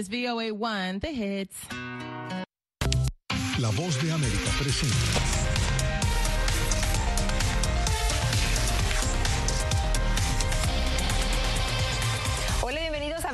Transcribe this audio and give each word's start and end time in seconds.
Es 0.00 0.08
VOA 0.08 0.50
1, 0.54 1.00
The 1.00 1.10
Hits. 1.12 1.56
La 3.58 3.68
voz 3.68 4.02
de 4.02 4.10
América 4.10 4.50
presenta. 4.58 5.39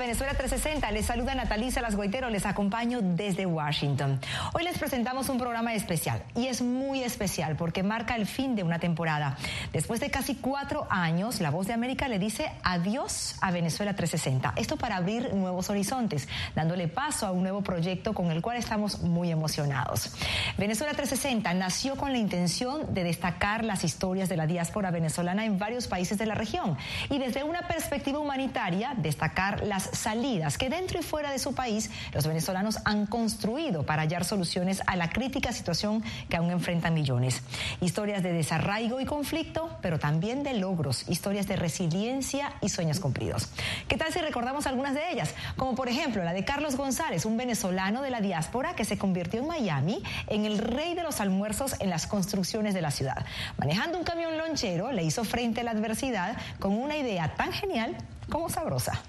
Venezuela 0.07 0.35
360. 0.35 0.89
Les 0.93 1.05
saluda 1.05 1.35
Natalí 1.35 1.73
Salas 1.73 1.97
Goitero, 1.97 2.31
les 2.31 2.47
acompaño 2.47 3.01
desde 3.03 3.45
Washington. 3.45 4.21
Hoy 4.55 4.63
les 4.63 4.79
presentamos 4.79 5.29
un 5.29 5.37
programa 5.37 5.75
especial 5.75 6.23
y 6.37 6.47
es 6.47 6.63
muy 6.63 7.03
especial 7.03 7.57
porque 7.57 7.83
marca 7.83 8.15
el 8.15 8.25
fin 8.27 8.55
de 8.55 8.63
una 8.63 8.79
temporada. 8.79 9.37
Después 9.73 9.99
de 9.99 10.09
casi 10.09 10.37
cuatro 10.37 10.87
años, 10.91 11.41
La 11.41 11.51
Voz 11.51 11.67
de 11.67 11.73
América 11.73 12.07
le 12.07 12.21
dice 12.21 12.53
adiós 12.63 13.35
a 13.41 13.51
Venezuela 13.51 13.97
360. 13.97 14.53
Esto 14.55 14.77
para 14.77 14.95
abrir 14.95 15.35
nuevos 15.35 15.71
horizontes, 15.71 16.29
dándole 16.55 16.87
paso 16.87 17.27
a 17.27 17.33
un 17.33 17.43
nuevo 17.43 17.63
proyecto 17.63 18.15
con 18.15 18.31
el 18.31 18.43
cual 18.43 18.59
estamos 18.59 19.01
muy 19.01 19.33
emocionados. 19.33 20.15
Venezuela 20.57 20.93
360 20.93 21.53
nació 21.55 21.97
con 21.97 22.13
la 22.13 22.19
intención 22.19 22.95
de 22.95 23.03
destacar 23.03 23.65
las 23.65 23.83
historias 23.83 24.29
de 24.29 24.37
la 24.37 24.47
diáspora 24.47 24.93
venezolana 24.93 25.45
en 25.45 25.59
varios 25.59 25.89
países 25.89 26.17
de 26.17 26.27
la 26.27 26.37
región 26.37 26.79
y 27.11 27.19
desde 27.19 27.43
una 27.43 27.67
perspectiva 27.67 28.21
humanitaria 28.21 28.95
destacar 28.97 29.65
las 29.65 29.96
salidas 29.97 30.59
que 30.59 30.69
dentro 30.69 30.99
y 30.99 31.03
fuera 31.03 31.31
de 31.31 31.39
su 31.39 31.55
país 31.55 31.91
los 32.13 32.27
venezolanos 32.27 32.79
han 32.85 33.07
construido 33.07 33.85
para 33.85 34.03
hallar 34.03 34.25
soluciones 34.25 34.83
a 34.87 34.97
la 34.97 35.11
crítica 35.11 35.53
situación 35.53 36.03
que 36.29 36.37
aún 36.37 36.51
enfrentan 36.51 36.95
millones. 36.95 37.43
Historias 37.81 38.23
de 38.23 38.33
desarraigo 38.33 39.01
y 39.01 39.05
conflicto, 39.05 39.79
pero 39.83 39.99
también 39.99 40.43
de 40.43 40.55
logros, 40.55 41.09
historias 41.09 41.47
de 41.47 41.57
resiliencia 41.57 42.53
y 42.61 42.69
sueños 42.69 43.01
cumplidos. 43.01 43.49
¿Qué 43.89 43.97
tal 43.97 44.13
si 44.13 44.21
recordamos 44.21 44.67
algunas 44.67 44.95
de 44.95 45.11
ellas? 45.11 45.35
Como 45.57 45.75
por 45.75 45.89
ejemplo 45.89 46.23
la 46.25 46.33
de 46.33 46.45
Carlos 46.45 46.77
González, 46.77 47.25
un 47.25 47.37
venezolano 47.37 48.03
de 48.03 48.11
la 48.11 48.21
diáspora 48.21 48.75
que 48.75 48.85
se 48.85 48.99
convirtió 48.99 49.41
en 49.41 49.47
Miami 49.47 50.03
en 50.27 50.45
el 50.45 50.59
rey 50.59 50.95
de 50.95 51.03
los 51.03 51.21
almuerzos 51.21 51.77
en 51.81 51.91
las 51.91 52.07
construcciones 52.07 52.75
de 52.75 52.83
la 52.83 52.91
ciudad. 52.91 53.25
Manejando 53.59 53.99
un 53.99 54.05
camión 54.05 54.37
lonchero, 54.39 54.93
le 54.93 55.05
hizo 55.05 55.25
frente 55.25 55.61
a 55.61 55.65
la 55.65 55.71
adversidad 55.73 56.37
con 56.59 56.73
una 56.73 56.97
idea 56.97 57.35
tan 57.35 57.53
genial 57.53 57.97
como 58.29 58.49
sabrosa. 58.49 59.03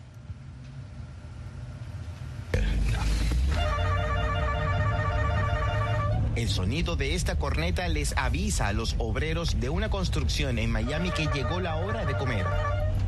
El 6.38 6.50
sonido 6.50 6.96
de 6.96 7.16
esta 7.16 7.40
corneta 7.40 7.88
les 7.88 8.16
avisa 8.16 8.68
a 8.68 8.72
los 8.72 8.94
obreros 9.00 9.60
de 9.60 9.70
una 9.70 9.90
construcción 9.90 10.60
en 10.60 10.70
Miami 10.72 11.10
que 11.10 11.26
llegó 11.34 11.60
la 11.60 11.78
hora 11.78 12.06
de 12.06 12.16
comer. 12.16 12.46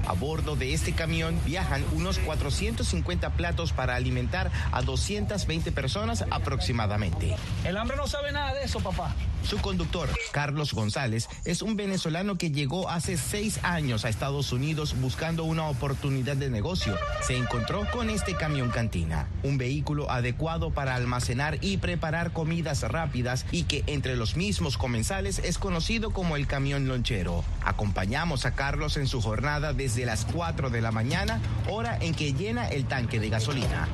A 0.08 0.14
bordo 0.14 0.56
de 0.56 0.74
este 0.74 0.94
camión 0.94 1.40
viajan 1.46 1.86
unos 1.92 2.18
450 2.18 3.30
platos 3.34 3.72
para 3.72 3.94
alimentar 3.94 4.50
a 4.72 4.82
220 4.82 5.72
personas 5.72 6.26
aproximadamente. 6.32 7.36
El 7.66 7.78
hambre 7.78 7.98
no 7.98 8.08
sabe 8.08 8.32
nada 8.32 8.56
de 8.56 8.64
eso, 8.64 8.80
papá. 8.80 9.14
Su 9.44 9.58
conductor, 9.58 10.10
Carlos 10.32 10.74
González, 10.74 11.28
es 11.46 11.62
un 11.62 11.76
venezolano 11.76 12.38
que 12.38 12.52
llegó 12.52 12.90
hace 12.90 13.18
seis 13.18 13.60
años 13.64 14.06
a 14.06 14.10
Estados 14.10 14.52
Unidos 14.52 14.96
buscando 15.00 15.44
una 15.44 15.68
oportunidad 15.68 16.36
de 16.38 16.50
negocio. 16.50 16.98
Se 17.22 17.36
encontró 17.36 17.88
con 17.92 18.10
este 18.10 18.36
camión 18.36 18.70
cantina, 18.70 19.28
un 19.44 19.58
vehículo 19.58 20.12
adecuado 20.12 20.72
para 20.72 20.96
almacenar 20.96 21.58
y 21.62 21.78
preparar 21.78 22.32
comidas 22.32 22.84
rápidas 22.84 23.46
y 23.52 23.64
que 23.64 23.84
entre 23.88 24.16
los 24.16 24.36
mismos 24.36 24.78
comensales 24.78 25.40
es 25.40 25.58
conocido 25.58 26.12
como 26.12 26.36
el 26.36 26.48
camión 26.48 26.88
lonchero. 26.88 27.44
Acompañamos 27.64 28.46
a 28.46 28.54
Carlos 28.54 28.98
en 28.98 29.08
su 29.08 29.22
jornada 29.22 29.74
desde 29.74 30.06
las 30.06 30.26
4 30.26 30.70
de 30.70 30.82
la 30.82 30.92
mañana, 30.92 31.42
hora 31.68 31.98
en 32.02 32.14
que 32.14 32.34
llena 32.34 32.68
el 32.68 32.86
tanque 32.86 33.20
de 33.20 33.30
gasolina. 33.30 33.88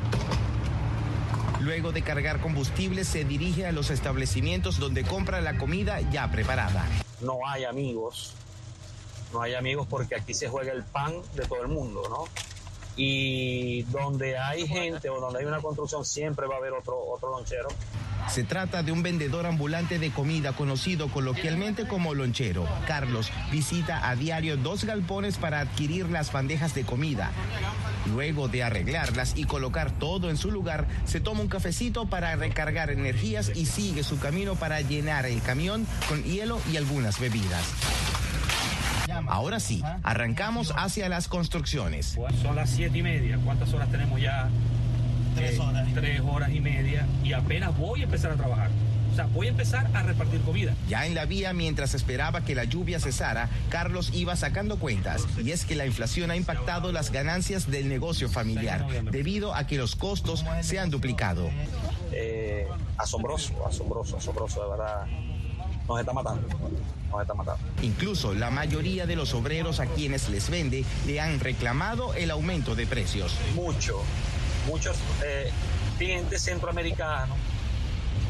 Luego 1.66 1.91
de 1.91 2.03
cargar 2.03 2.41
combustible, 2.41 3.03
se 3.03 3.23
dirige 3.25 3.66
a 3.66 3.71
los 3.71 3.89
establecimientos 3.89 4.77
donde 4.77 5.03
compra 5.03 5.41
la 5.41 5.58
comida 5.58 5.99
ya 6.11 6.30
preparada. 6.30 6.85
No 7.21 7.39
hay 7.47 7.63
amigos, 7.63 8.35
no 9.33 9.42
hay 9.42 9.55
amigos 9.55 9.87
porque 9.89 10.14
aquí 10.14 10.36
se 10.36 10.48
juega 10.48 10.71
el 10.71 10.83
pan 10.83 11.15
de 11.33 11.43
todo 11.48 11.64
el 11.64 11.67
mundo, 11.67 12.04
¿no? 12.08 12.25
Y 12.95 13.83
donde 13.83 14.38
hay 14.38 14.67
gente 14.67 15.10
o 15.10 15.20
donde 15.20 15.39
hay 15.39 15.45
una 15.45 15.60
construcción 15.60 16.06
siempre 16.06 16.48
va 16.48 16.56
a 16.56 16.58
haber 16.58 16.73
otro, 16.73 16.98
otro 16.98 17.32
lonchero. 17.32 17.67
Se 18.30 18.44
trata 18.44 18.82
de 18.82 18.92
un 18.92 19.04
vendedor 19.04 19.45
ambulante 19.45 20.00
de 20.00 20.11
comida 20.11 20.54
conocido 20.54 21.10
coloquialmente 21.10 21.88
como 21.88 22.16
lonchero. 22.16 22.67
Carlos 22.88 23.32
visita 23.52 24.10
a 24.10 24.16
diario 24.16 24.58
dos 24.58 24.84
galpones 24.84 25.38
para 25.38 25.60
adquirir 25.60 26.10
las 26.10 26.32
bandejas 26.32 26.73
de 26.73 26.86
comida. 26.86 27.32
Luego 28.08 28.48
de 28.48 28.64
arreglarlas 28.64 29.34
y 29.38 29.45
colocar 29.45 29.92
todo 29.92 30.30
en 30.30 30.38
su 30.38 30.52
lugar, 30.52 30.88
se 31.05 31.20
toma 31.20 31.42
un 31.42 31.48
cafecito 31.48 32.08
para 32.08 32.36
recargar 32.36 32.89
energías 32.89 33.52
y 33.55 33.67
sigue 33.67 34.04
su 34.04 34.20
camino 34.20 34.55
para 34.55 34.82
llenar 34.82 35.26
el 35.28 35.42
camión 35.42 35.86
con 36.10 36.23
hielo 36.23 36.60
y 36.72 36.78
algunas 36.78 37.20
bebidas. 37.20 38.24
Ahora 39.27 39.59
sí, 39.59 39.83
arrancamos 40.03 40.73
hacia 40.77 41.09
las 41.09 41.27
construcciones. 41.27 42.17
Son 42.42 42.55
las 42.55 42.70
siete 42.70 42.98
y 42.99 43.03
media. 43.03 43.39
¿Cuántas 43.43 43.73
horas 43.73 43.89
tenemos 43.89 44.21
ya? 44.21 44.49
Tres 45.36 45.59
horas. 45.59 45.87
Tres 45.93 46.21
horas 46.21 46.49
y 46.52 46.59
media. 46.59 47.05
Y 47.23 47.33
apenas 47.33 47.77
voy 47.77 48.02
a 48.02 48.04
empezar 48.05 48.31
a 48.31 48.36
trabajar. 48.36 48.70
O 49.11 49.15
sea, 49.15 49.27
voy 49.27 49.48
a 49.48 49.52
empezar 49.52 49.89
a 49.93 50.04
repartir 50.04 50.42
comida. 50.42 50.73
Ya 50.89 51.05
en 51.05 51.15
la 51.15 51.25
vía, 51.25 51.54
mientras 51.54 51.93
esperaba 51.93 52.42
que 52.42 52.54
la 52.54 52.65
lluvia 52.65 52.99
cesara, 52.99 53.49
Carlos 53.70 54.11
iba 54.14 54.36
sacando 54.36 54.77
cuentas. 54.77 55.25
Y 55.42 55.52
es 55.52 55.64
que 55.64 55.75
la 55.75 55.86
inflación 55.86 56.31
ha 56.31 56.36
impactado 56.36 56.92
las 56.92 57.11
ganancias 57.11 57.71
del 57.71 57.87
negocio 57.87 58.27
familiar, 58.27 58.86
debido 59.11 59.55
a 59.55 59.67
que 59.67 59.77
los 59.77 59.95
costos 59.95 60.43
se 60.59 60.80
han 60.80 60.89
duplicado. 60.89 61.49
Eh, 62.11 62.67
asombroso, 62.98 63.65
asombroso, 63.65 64.17
asombroso, 64.17 64.64
de 64.64 64.70
verdad. 64.70 65.08
Nos 65.88 66.00
está 66.00 66.14
matando. 66.14 66.48
Nos 67.12 67.22
está 67.22 67.34
matando. 67.34 67.64
Incluso 67.82 68.34
la 68.34 68.50
mayoría 68.50 69.06
de 69.06 69.16
los 69.16 69.34
obreros 69.34 69.80
a 69.80 69.86
quienes 69.86 70.30
les 70.30 70.50
vende 70.50 70.84
le 71.06 71.20
han 71.20 71.40
reclamado 71.40 72.14
el 72.14 72.32
aumento 72.32 72.76
de 72.76 72.88
precios. 72.88 73.36
Mucho. 73.54 74.02
Muchos 74.68 74.98
eh, 75.23 75.52
clientes 75.98 76.42
centroamericanos 76.42 77.38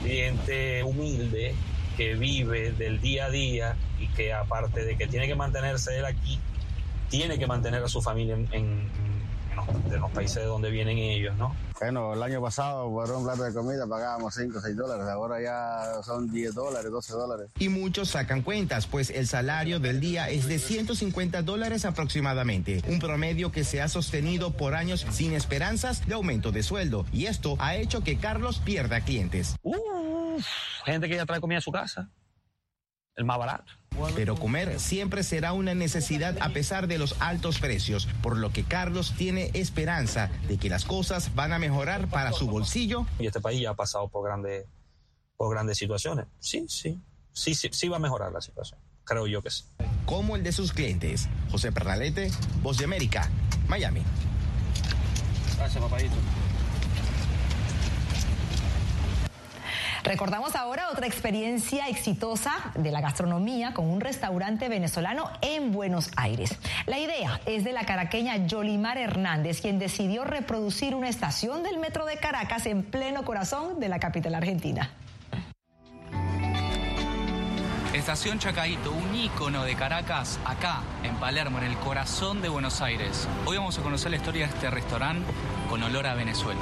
cliente 0.05 0.83
humilde 0.83 1.55
que 1.97 2.13
vive 2.13 2.71
del 2.71 3.01
día 3.01 3.25
a 3.25 3.29
día 3.29 3.75
y 3.99 4.07
que 4.09 4.33
aparte 4.33 4.83
de 4.85 4.97
que 4.97 5.07
tiene 5.07 5.27
que 5.27 5.35
mantenerse 5.35 5.97
él 5.97 6.05
aquí, 6.05 6.39
tiene 7.09 7.39
que 7.39 7.47
mantener 7.47 7.83
a 7.83 7.87
su 7.87 8.01
familia 8.01 8.35
en, 8.35 8.47
en, 8.51 8.89
en 9.91 10.01
los, 10.01 10.11
países 10.11 10.37
de 10.37 10.45
donde 10.45 10.69
vienen 10.69 10.97
ellos, 10.97 11.35
¿no? 11.37 11.55
Bueno, 11.79 12.13
el 12.13 12.23
año 12.23 12.41
pasado 12.41 12.89
por 12.89 13.11
un 13.11 13.25
plato 13.25 13.43
de 13.43 13.53
comida 13.53 13.85
pagábamos 13.87 14.33
5 14.35 14.57
o 14.57 14.61
6 14.61 14.75
dólares, 14.75 15.05
ahora 15.07 15.41
ya 15.41 16.03
son 16.03 16.31
10 16.31 16.53
dólares, 16.53 16.91
12 16.91 17.13
dólares. 17.13 17.49
Y 17.59 17.69
muchos 17.69 18.09
sacan 18.09 18.41
cuentas, 18.41 18.87
pues 18.87 19.09
el 19.09 19.27
salario 19.27 19.79
del 19.79 19.99
día 19.99 20.29
es 20.29 20.47
de 20.47 20.59
150 20.59 21.41
dólares 21.41 21.85
aproximadamente, 21.85 22.81
un 22.87 22.99
promedio 22.99 23.51
que 23.51 23.63
se 23.63 23.81
ha 23.81 23.87
sostenido 23.87 24.51
por 24.51 24.75
años 24.75 25.05
sin 25.11 25.33
esperanzas 25.33 26.05
de 26.07 26.13
aumento 26.13 26.51
de 26.51 26.63
sueldo. 26.63 27.05
Y 27.11 27.25
esto 27.25 27.55
ha 27.59 27.75
hecho 27.75 28.01
que 28.03 28.17
Carlos 28.17 28.61
pierda 28.63 29.01
clientes. 29.01 29.55
Uf, 29.63 30.45
gente 30.85 31.09
que 31.09 31.15
ya 31.15 31.25
trae 31.25 31.41
comida 31.41 31.59
a 31.59 31.61
su 31.61 31.71
casa, 31.71 32.09
el 33.15 33.25
más 33.25 33.37
barato. 33.37 33.71
Pero 34.15 34.35
comer 34.35 34.79
siempre 34.79 35.23
será 35.23 35.53
una 35.53 35.73
necesidad 35.73 36.37
a 36.41 36.49
pesar 36.49 36.87
de 36.87 36.97
los 36.97 37.15
altos 37.21 37.59
precios, 37.59 38.07
por 38.21 38.37
lo 38.37 38.51
que 38.51 38.63
Carlos 38.63 39.13
tiene 39.17 39.51
esperanza 39.53 40.29
de 40.47 40.57
que 40.57 40.69
las 40.69 40.83
cosas 40.83 41.33
van 41.33 41.53
a 41.53 41.59
mejorar 41.59 42.07
para 42.09 42.33
su 42.33 42.47
bolsillo. 42.47 43.05
Y 43.19 43.27
este 43.27 43.39
país 43.39 43.61
ya 43.61 43.71
ha 43.71 43.75
pasado 43.75 44.09
por 44.09 44.25
grandes, 44.25 44.65
por 45.37 45.49
grandes 45.49 45.77
situaciones. 45.77 46.25
Sí, 46.39 46.65
sí, 46.67 46.99
sí, 47.31 47.55
sí, 47.55 47.69
sí 47.71 47.87
va 47.87 47.97
a 47.97 48.01
mejorar 48.01 48.31
la 48.33 48.41
situación. 48.41 48.79
Creo 49.05 49.27
yo 49.27 49.41
que 49.41 49.49
sí. 49.49 49.63
Como 50.05 50.35
el 50.35 50.43
de 50.43 50.51
sus 50.51 50.73
clientes. 50.73 51.29
José 51.51 51.71
Pernalete, 51.71 52.31
Voz 52.61 52.77
de 52.77 52.85
América, 52.85 53.29
Miami. 53.67 54.03
Gracias, 55.57 55.81
papadito. 55.81 56.15
Recordamos 60.05 60.55
ahora 60.55 60.91
otra 60.91 61.07
experiencia 61.07 61.87
exitosa 61.87 62.53
de 62.75 62.91
la 62.91 63.01
gastronomía 63.01 63.73
con 63.73 63.89
un 63.89 63.99
restaurante 63.99 64.69
venezolano 64.69 65.31
en 65.41 65.71
Buenos 65.71 66.11
Aires. 66.15 66.59
La 66.85 66.99
idea 66.99 67.41
es 67.47 67.63
de 67.63 67.73
la 67.73 67.87
caraqueña 67.87 68.45
Yolimar 68.45 68.99
Hernández, 68.99 69.61
quien 69.61 69.79
decidió 69.79 70.23
reproducir 70.23 70.93
una 70.93 71.09
estación 71.09 71.63
del 71.63 71.79
metro 71.79 72.05
de 72.05 72.17
Caracas 72.17 72.67
en 72.67 72.83
pleno 72.83 73.25
corazón 73.25 73.79
de 73.79 73.89
la 73.89 73.99
capital 73.99 74.35
argentina. 74.35 74.91
Estación 77.91 78.37
Chacaito, 78.37 78.91
un 78.91 79.15
ícono 79.15 79.63
de 79.63 79.75
Caracas, 79.75 80.39
acá, 80.45 80.83
en 81.01 81.15
Palermo, 81.15 81.57
en 81.57 81.63
el 81.63 81.77
corazón 81.77 82.43
de 82.43 82.49
Buenos 82.49 82.81
Aires. 82.81 83.27
Hoy 83.47 83.57
vamos 83.57 83.79
a 83.79 83.81
conocer 83.81 84.11
la 84.11 84.17
historia 84.17 84.45
de 84.45 84.53
este 84.53 84.69
restaurante 84.69 85.25
con 85.67 85.81
olor 85.81 86.05
a 86.05 86.13
Venezuela. 86.13 86.61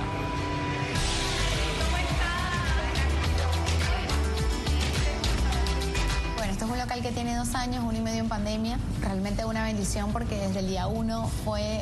Local 6.83 7.01
que 7.01 7.13
tiene 7.13 7.37
dos 7.37 7.55
años, 7.55 7.81
uno 7.87 7.97
y 7.97 8.01
medio 8.01 8.19
en 8.19 8.27
pandemia. 8.27 8.77
Realmente 9.01 9.45
una 9.45 9.63
bendición 9.63 10.11
porque 10.11 10.35
desde 10.35 10.59
el 10.59 10.67
día 10.67 10.87
uno 10.87 11.29
fue 11.45 11.81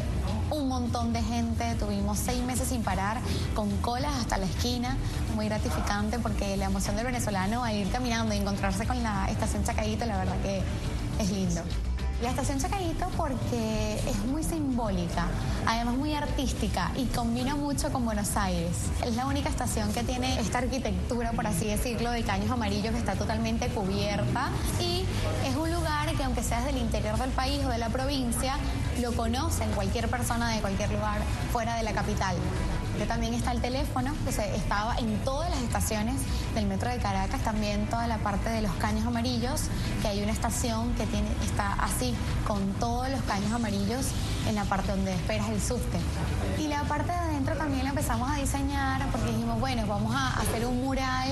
un 0.51 0.67
montón 0.67 1.11
de 1.11 1.23
gente, 1.23 1.73
tuvimos 1.79 2.19
seis 2.19 2.43
meses 2.43 2.67
sin 2.67 2.83
parar, 2.83 3.19
con 3.55 3.75
colas 3.77 4.13
hasta 4.19 4.37
la 4.37 4.45
esquina, 4.45 4.95
muy 5.35 5.47
gratificante 5.47 6.19
porque 6.19 6.55
la 6.55 6.65
emoción 6.65 6.95
del 6.97 7.05
venezolano 7.05 7.63
a 7.63 7.73
ir 7.73 7.89
caminando 7.89 8.35
y 8.35 8.37
encontrarse 8.37 8.85
con 8.85 9.01
la 9.01 9.27
estación 9.31 9.63
Chacaíto, 9.63 10.05
la 10.05 10.17
verdad 10.17 10.35
que 10.43 10.61
es 11.19 11.31
lindo. 11.31 11.63
La 12.21 12.29
estación 12.29 12.59
Chacaíto 12.59 13.07
porque 13.17 13.95
es 13.95 14.17
muy 14.27 14.43
simbólica, 14.43 15.25
además 15.65 15.95
muy 15.95 16.13
artística 16.13 16.91
y 16.95 17.05
combina 17.05 17.55
mucho 17.55 17.91
con 17.91 18.05
Buenos 18.05 18.37
Aires. 18.37 18.77
Es 19.03 19.15
la 19.15 19.25
única 19.25 19.49
estación 19.49 19.91
que 19.91 20.03
tiene 20.03 20.39
esta 20.39 20.59
arquitectura, 20.59 21.31
por 21.31 21.47
así 21.47 21.65
decirlo, 21.65 22.11
de 22.11 22.21
caños 22.21 22.51
amarillos 22.51 22.91
que 22.91 22.99
está 22.99 23.15
totalmente 23.15 23.69
cubierta 23.69 24.51
y 24.79 25.03
es 25.47 25.55
un 25.55 25.71
lugar 25.71 26.15
que 26.15 26.23
aunque 26.23 26.43
seas 26.43 26.63
del 26.63 26.77
interior 26.77 27.17
del 27.17 27.31
país 27.31 27.65
o 27.65 27.69
de 27.69 27.79
la 27.79 27.89
provincia, 27.89 28.55
lo 29.01 29.13
conocen 29.13 29.71
cualquier 29.71 30.07
persona 30.07 30.51
de 30.51 30.61
cualquier 30.61 30.91
lugar 30.91 31.21
fuera 31.51 31.75
de 31.75 31.81
la 31.81 31.93
capital 31.93 32.35
también 33.05 33.33
está 33.33 33.51
el 33.51 33.61
teléfono, 33.61 34.13
que 34.25 34.31
se 34.31 34.55
estaba 34.55 34.95
en 34.97 35.17
todas 35.23 35.49
las 35.49 35.61
estaciones 35.61 36.15
del 36.55 36.65
metro 36.65 36.89
de 36.89 36.97
Caracas, 36.97 37.41
también 37.41 37.87
toda 37.87 38.07
la 38.07 38.17
parte 38.17 38.49
de 38.49 38.61
los 38.61 38.71
caños 38.75 39.05
amarillos, 39.05 39.63
que 40.01 40.07
hay 40.07 40.21
una 40.21 40.31
estación 40.31 40.93
que 40.95 41.05
tiene, 41.05 41.27
está 41.43 41.73
así, 41.73 42.13
con 42.47 42.73
todos 42.73 43.09
los 43.09 43.21
caños 43.21 43.51
amarillos 43.51 44.07
en 44.47 44.55
la 44.55 44.65
parte 44.65 44.91
donde 44.91 45.13
esperas 45.13 45.49
el 45.49 45.61
subte. 45.61 45.97
Y 46.59 46.67
la 46.67 46.83
parte 46.83 47.11
de 47.11 47.17
adentro 47.17 47.55
también 47.55 47.83
la 47.83 47.89
empezamos 47.91 48.29
a 48.29 48.35
diseñar 48.35 49.05
porque 49.11 49.31
dijimos, 49.31 49.59
bueno, 49.59 49.85
vamos 49.87 50.13
a 50.15 50.39
hacer 50.39 50.65
un 50.65 50.81
mural 50.83 51.29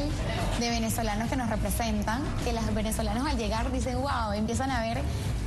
de 0.60 0.70
venezolanos 0.70 1.30
que 1.30 1.36
nos 1.36 1.50
representan, 1.50 2.22
que 2.44 2.54
los 2.54 2.74
venezolanos 2.74 3.28
al 3.28 3.38
llegar 3.38 3.72
dicen, 3.72 3.98
wow, 4.02 4.34
empiezan 4.34 4.72
a 4.72 4.82
ver 4.82 5.02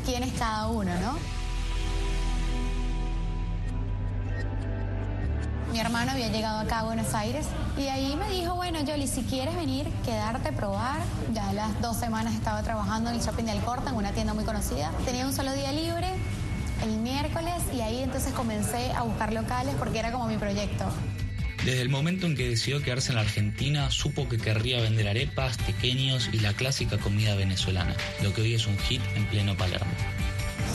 quién 0.05 0.23
es 0.23 0.33
cada 0.35 0.69
uno, 0.69 0.93
¿no? 1.01 1.42
Hermano 5.83 6.13
había 6.13 6.29
llegado 6.29 6.61
acá 6.61 6.81
a 6.81 6.85
Buenos 6.85 7.13
Aires 7.13 7.47
y 7.77 7.89
ahí 7.89 8.15
me 8.17 8.31
dijo, 8.31 8.55
bueno, 8.55 8.85
Yoli, 8.85 9.09
si 9.09 9.23
quieres 9.23 9.57
venir, 9.57 9.89
quedarte, 10.05 10.53
probar. 10.53 11.01
Ya 11.35 11.53
las 11.53 11.81
dos 11.81 11.97
semanas 11.97 12.35
estaba 12.35 12.63
trabajando 12.63 13.11
en 13.11 13.17
el 13.17 13.23
shopping 13.23 13.45
de 13.45 13.51
Alcorta, 13.51 13.91
en 13.91 13.97
una 13.97 14.13
tienda 14.13 14.33
muy 14.33 14.45
conocida. 14.45 14.93
Tenía 15.05 15.27
un 15.27 15.33
solo 15.33 15.53
día 15.53 15.73
libre, 15.73 16.09
el 16.85 16.99
miércoles, 16.99 17.55
y 17.75 17.81
ahí 17.81 18.01
entonces 18.03 18.33
comencé 18.33 18.93
a 18.93 19.03
buscar 19.03 19.33
locales 19.33 19.75
porque 19.77 19.99
era 19.99 20.13
como 20.13 20.27
mi 20.27 20.37
proyecto. 20.37 20.85
Desde 21.65 21.83
el 21.83 21.89
momento 21.89 22.27
en 22.27 22.37
que 22.37 22.49
decidió 22.49 22.81
quedarse 22.81 23.11
en 23.11 23.17
la 23.17 23.23
Argentina, 23.23 23.91
supo 23.91 24.29
que 24.29 24.39
querría 24.39 24.81
vender 24.81 25.09
arepas, 25.09 25.57
pequeños 25.59 26.29
y 26.33 26.39
la 26.39 26.53
clásica 26.53 26.99
comida 26.99 27.35
venezolana, 27.35 27.95
lo 28.23 28.33
que 28.33 28.43
hoy 28.43 28.55
es 28.55 28.67
un 28.67 28.79
hit 28.79 29.01
en 29.17 29.27
pleno 29.27 29.57
Palermo. 29.57 29.91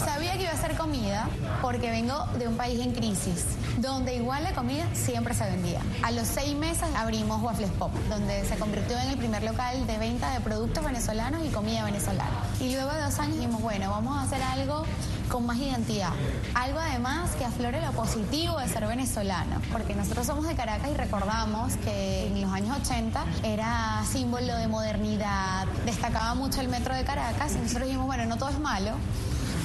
Sabía 0.03 0.33
que 0.33 0.43
iba 0.43 0.51
a 0.51 0.57
ser 0.57 0.75
comida 0.75 1.27
porque 1.61 1.89
vengo 1.89 2.25
de 2.37 2.47
un 2.47 2.55
país 2.55 2.79
en 2.79 2.93
crisis, 2.93 3.45
donde 3.77 4.15
igual 4.15 4.43
la 4.43 4.53
comida 4.53 4.85
siempre 4.93 5.33
se 5.33 5.45
vendía. 5.45 5.81
A 6.03 6.11
los 6.11 6.27
seis 6.27 6.55
meses 6.55 6.87
abrimos 6.95 7.41
Waffles 7.41 7.71
Pop, 7.77 7.91
donde 8.09 8.43
se 8.45 8.55
convirtió 8.57 8.97
en 8.97 9.09
el 9.09 9.17
primer 9.17 9.43
local 9.43 9.85
de 9.85 9.97
venta 9.97 10.31
de 10.33 10.39
productos 10.39 10.83
venezolanos 10.83 11.45
y 11.45 11.49
comida 11.49 11.83
venezolana. 11.83 12.43
Y 12.59 12.73
luego 12.73 12.91
de 12.91 13.01
dos 13.01 13.19
años 13.19 13.35
dijimos, 13.35 13.61
bueno, 13.61 13.89
vamos 13.91 14.17
a 14.17 14.23
hacer 14.23 14.41
algo 14.41 14.83
con 15.29 15.45
más 15.45 15.57
identidad. 15.57 16.11
Algo 16.53 16.79
además 16.79 17.31
que 17.35 17.45
aflore 17.45 17.81
lo 17.81 17.91
positivo 17.91 18.57
de 18.59 18.67
ser 18.67 18.87
venezolano, 18.87 19.61
porque 19.71 19.93
nosotros 19.95 20.25
somos 20.25 20.47
de 20.47 20.55
Caracas 20.55 20.89
y 20.91 20.95
recordamos 20.95 21.75
que 21.77 22.27
en 22.27 22.41
los 22.41 22.51
años 22.51 22.77
80 22.81 23.25
era 23.43 24.03
símbolo 24.09 24.55
de 24.55 24.67
modernidad, 24.67 25.67
destacaba 25.85 26.33
mucho 26.33 26.61
el 26.61 26.69
metro 26.69 26.95
de 26.95 27.03
Caracas 27.03 27.53
y 27.55 27.59
nosotros 27.59 27.85
dijimos, 27.85 28.07
bueno, 28.07 28.25
no 28.25 28.37
todo 28.37 28.49
es 28.49 28.59
malo, 28.59 28.91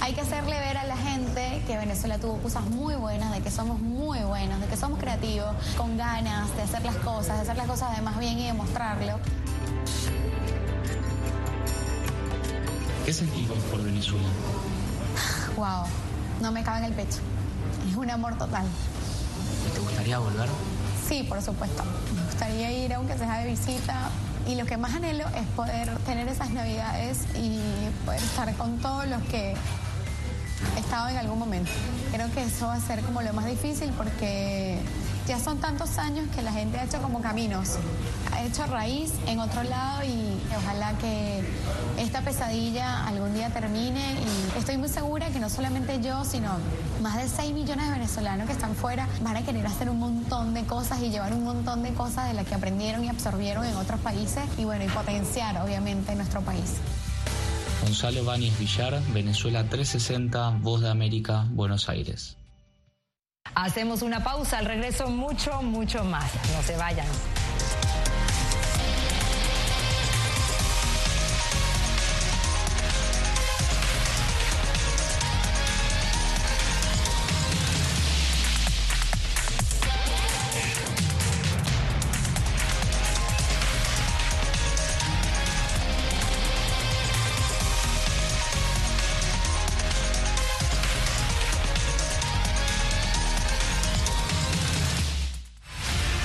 hay 0.02 0.14
que 0.14 0.20
hacerle 0.20 0.58
ver 0.58 0.76
a 0.78 0.84
la 0.84 0.96
gente 0.96 1.62
que 1.64 1.76
Venezuela 1.76 2.18
tuvo 2.18 2.36
cosas 2.38 2.64
muy 2.64 2.96
buenas, 2.96 3.30
de 3.30 3.40
que 3.40 3.52
somos 3.52 3.78
muy 3.78 4.18
buenos, 4.18 4.60
de 4.60 4.66
que 4.66 4.76
somos 4.76 4.98
creativos, 4.98 5.54
con 5.76 5.96
ganas 5.96 6.54
de 6.56 6.62
hacer 6.62 6.84
las 6.84 6.96
cosas, 6.96 7.36
de 7.36 7.42
hacer 7.42 7.56
las 7.56 7.68
cosas 7.68 7.90
además 7.92 8.18
bien 8.18 8.36
y 8.36 8.46
demostrarlo. 8.48 9.20
¿Qué 13.06 13.12
sentís 13.12 13.46
por 13.70 13.80
Venezuela? 13.80 14.26
Wow, 15.54 15.84
no 16.40 16.50
me 16.50 16.64
cabe 16.64 16.78
en 16.78 16.84
el 16.86 16.92
pecho. 16.94 17.20
Es 17.88 17.94
un 17.96 18.10
amor 18.10 18.36
total. 18.36 18.66
¿Te 19.72 19.78
gustaría 19.78 20.18
volver? 20.18 20.48
Sí, 21.08 21.22
por 21.22 21.40
supuesto. 21.40 21.84
Me 22.16 22.24
gustaría 22.24 22.72
ir 22.72 22.92
aunque 22.94 23.16
sea 23.16 23.38
de 23.38 23.46
visita, 23.46 24.10
y 24.48 24.56
lo 24.56 24.66
que 24.66 24.76
más 24.76 24.96
anhelo 24.96 25.24
es 25.36 25.46
poder 25.54 25.96
tener 25.98 26.26
esas 26.26 26.50
navidades 26.50 27.18
y 27.36 27.60
poder 28.04 28.20
estar 28.20 28.52
con 28.54 28.78
todos 28.78 29.06
los 29.06 29.22
que 29.22 29.54
estado 30.76 31.08
en 31.08 31.16
algún 31.16 31.38
momento. 31.38 31.70
Creo 32.12 32.30
que 32.32 32.42
eso 32.42 32.66
va 32.66 32.74
a 32.74 32.80
ser 32.80 33.02
como 33.02 33.22
lo 33.22 33.32
más 33.32 33.46
difícil 33.46 33.90
porque 33.96 34.78
ya 35.26 35.38
son 35.38 35.58
tantos 35.58 35.98
años 35.98 36.26
que 36.34 36.42
la 36.42 36.52
gente 36.52 36.78
ha 36.78 36.84
hecho 36.84 37.00
como 37.00 37.20
caminos, 37.20 37.76
ha 38.32 38.42
hecho 38.42 38.66
raíz 38.66 39.12
en 39.26 39.38
otro 39.38 39.62
lado 39.62 40.02
y 40.02 40.40
ojalá 40.56 40.98
que 40.98 41.44
esta 41.98 42.22
pesadilla 42.22 43.06
algún 43.06 43.32
día 43.32 43.50
termine 43.50 44.14
y 44.14 44.58
estoy 44.58 44.78
muy 44.78 44.88
segura 44.88 45.28
que 45.30 45.38
no 45.38 45.48
solamente 45.48 46.00
yo, 46.00 46.24
sino 46.24 46.50
más 47.02 47.16
de 47.16 47.28
6 47.28 47.54
millones 47.54 47.86
de 47.86 47.92
venezolanos 47.92 48.46
que 48.46 48.52
están 48.52 48.74
fuera 48.74 49.06
van 49.22 49.36
a 49.36 49.42
querer 49.42 49.66
hacer 49.66 49.88
un 49.88 50.00
montón 50.00 50.54
de 50.54 50.64
cosas 50.64 51.00
y 51.00 51.10
llevar 51.10 51.32
un 51.32 51.44
montón 51.44 51.82
de 51.82 51.92
cosas 51.94 52.26
de 52.28 52.34
las 52.34 52.46
que 52.46 52.54
aprendieron 52.54 53.04
y 53.04 53.08
absorbieron 53.08 53.64
en 53.64 53.76
otros 53.76 54.00
países 54.00 54.42
y 54.58 54.64
bueno, 54.64 54.84
y 54.84 54.88
potenciar 54.88 55.62
obviamente 55.62 56.14
nuestro 56.16 56.40
país. 56.40 56.74
Gonzalo 57.82 58.24
Báñez 58.24 58.56
Villar, 58.58 59.02
Venezuela 59.12 59.64
360, 59.64 60.58
Voz 60.60 60.80
de 60.80 60.88
América, 60.88 61.46
Buenos 61.50 61.88
Aires. 61.88 62.36
Hacemos 63.54 64.02
una 64.02 64.22
pausa, 64.22 64.58
al 64.58 64.66
regreso 64.66 65.08
mucho, 65.08 65.62
mucho 65.62 66.04
más. 66.04 66.32
No 66.54 66.62
se 66.62 66.76
vayan. 66.76 67.06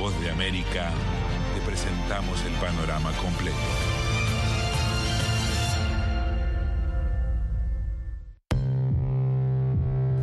Voz 0.00 0.18
de 0.22 0.30
América 0.30 0.90
te 1.54 1.60
presentamos 1.60 2.42
el 2.46 2.54
panorama 2.54 3.12
completo. 3.18 3.58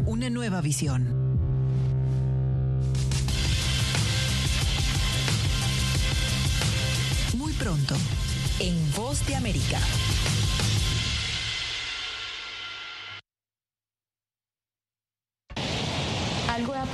Una 0.08 0.32
nueva 0.32 0.62
visión. 0.62 1.06
Muy 7.36 7.54
pronto. 7.54 7.96
en 8.60 8.76
Voz 8.96 9.28
de 9.28 9.36
América. 9.36 9.78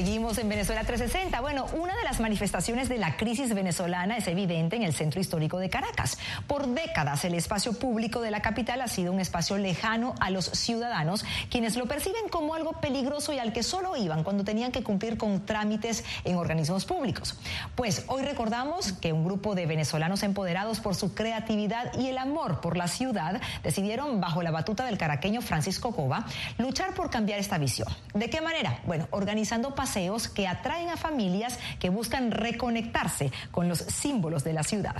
Seguimos 0.00 0.38
en 0.38 0.48
Venezuela 0.48 0.82
360. 0.82 1.42
Bueno, 1.42 1.66
una 1.74 1.94
de 1.94 2.04
las 2.04 2.20
manifestaciones 2.20 2.88
de 2.88 2.96
la 2.96 3.18
crisis 3.18 3.52
venezolana 3.52 4.16
es 4.16 4.28
evidente 4.28 4.76
en 4.76 4.82
el 4.82 4.94
centro 4.94 5.20
histórico 5.20 5.58
de 5.58 5.68
Caracas. 5.68 6.16
Por 6.46 6.68
décadas 6.68 7.26
el 7.26 7.34
espacio 7.34 7.74
público 7.74 8.22
de 8.22 8.30
la 8.30 8.40
capital 8.40 8.80
ha 8.80 8.88
sido 8.88 9.12
un 9.12 9.20
espacio 9.20 9.58
lejano 9.58 10.14
a 10.18 10.30
los 10.30 10.46
ciudadanos, 10.46 11.26
quienes 11.50 11.76
lo 11.76 11.84
perciben 11.84 12.30
como 12.30 12.54
algo 12.54 12.80
peligroso 12.80 13.34
y 13.34 13.38
al 13.38 13.52
que 13.52 13.62
solo 13.62 13.94
iban 13.94 14.24
cuando 14.24 14.42
tenían 14.42 14.72
que 14.72 14.82
cumplir 14.82 15.18
con 15.18 15.44
trámites 15.44 16.02
en 16.24 16.36
organismos 16.36 16.86
públicos. 16.86 17.38
Pues 17.74 18.04
hoy 18.06 18.22
recordamos 18.22 18.94
que 18.94 19.12
un 19.12 19.22
grupo 19.22 19.54
de 19.54 19.66
venezolanos 19.66 20.22
empoderados 20.22 20.80
por 20.80 20.94
su 20.94 21.12
creatividad 21.12 21.92
y 21.98 22.06
el 22.06 22.16
amor 22.16 22.62
por 22.62 22.78
la 22.78 22.88
ciudad 22.88 23.38
decidieron, 23.62 24.18
bajo 24.18 24.42
la 24.42 24.50
batuta 24.50 24.86
del 24.86 24.96
caraqueño 24.96 25.42
Francisco 25.42 25.94
Cova, 25.94 26.24
luchar 26.56 26.94
por 26.94 27.10
cambiar 27.10 27.38
esta 27.38 27.58
visión. 27.58 27.88
¿De 28.14 28.30
qué 28.30 28.40
manera? 28.40 28.80
Bueno, 28.86 29.06
organizando 29.10 29.74
que 30.28 30.46
atraen 30.46 30.88
a 30.88 30.96
familias 30.96 31.58
que 31.78 31.90
buscan 31.90 32.30
reconectarse 32.30 33.32
con 33.50 33.68
los 33.68 33.78
símbolos 33.78 34.44
de 34.44 34.52
la 34.52 34.62
ciudad. 34.62 34.96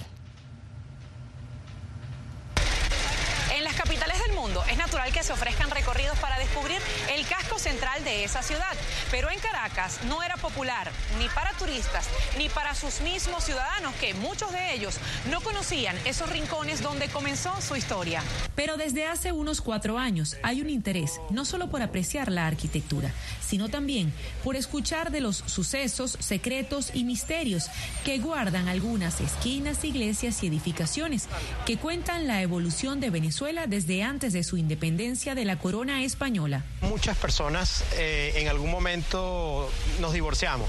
En 3.55 3.65
las 3.65 3.75
capitales 3.75 4.19
del 4.27 4.37
mundo 4.37 4.60
es 4.71 4.79
natural 4.79 5.13
que 5.13 5.23
se 5.23 5.33
ofrezcan 5.33 5.71
recorridos 5.71 6.19
para 6.19 6.39
descubrir 6.39 6.79
el 7.13 7.27
casco 7.27 7.59
central 7.59 8.05
de 8.05 8.25
esa 8.25 8.43
ciudad, 8.43 8.73
pero 9.11 9.31
en 9.31 9.39
Caracas 9.41 9.99
no 10.05 10.23
era 10.23 10.37
popular 10.37 10.91
ni 11.19 11.29
para 11.29 11.53
turistas 11.55 12.09
ni 12.39 12.49
para 12.49 12.75
sus 12.75 13.01
mismos 13.01 13.45
ciudadanos, 13.45 13.95
que 13.97 14.15
muchos 14.15 14.53
de 14.53 14.75
ellos 14.75 14.99
no 15.31 15.41
conocían 15.41 15.97
esos 16.05 16.31
rincones 16.31 16.83
donde 16.83 17.09
comenzó 17.09 17.61
su 17.61 17.75
historia. 17.75 18.23
Pero 18.55 18.77
desde 18.77 19.07
hace 19.07 19.33
unos 19.33 19.61
cuatro 19.61 19.99
años 19.99 20.37
hay 20.43 20.61
un 20.61 20.71
interés 20.71 21.21
no 21.31 21.45
solo 21.45 21.69
por 21.69 21.83
apreciar 21.83 22.31
la 22.31 22.47
arquitectura, 22.47 23.13
sino 23.41 23.69
también 23.69 24.13
por 24.45 24.55
escuchar 24.55 25.11
de 25.11 25.21
los 25.21 25.37
sucesos, 25.37 26.17
secretos 26.21 26.93
y 26.95 27.05
misterios 27.05 27.67
que 28.05 28.19
guardan 28.19 28.69
algunas 28.69 29.21
esquinas, 29.21 29.85
iglesias 29.85 30.43
y 30.43 30.47
edificaciones 30.47 31.27
que 31.67 31.77
cuentan 31.77 32.29
la 32.29 32.43
evolución 32.43 33.01
de 33.01 33.11
Venezuela 33.11 33.67
desde 33.67 34.05
antes 34.05 34.33
de 34.33 34.45
su 34.45 34.60
independencia 34.61 35.35
de 35.35 35.45
la 35.45 35.59
corona 35.59 36.03
española. 36.03 36.65
Muchas 36.83 37.17
personas 37.17 37.85
eh, 37.97 38.35
en 38.37 38.49
algún 38.49 38.71
momento 38.71 39.69
nos 40.01 40.13
divorciamos 40.13 40.69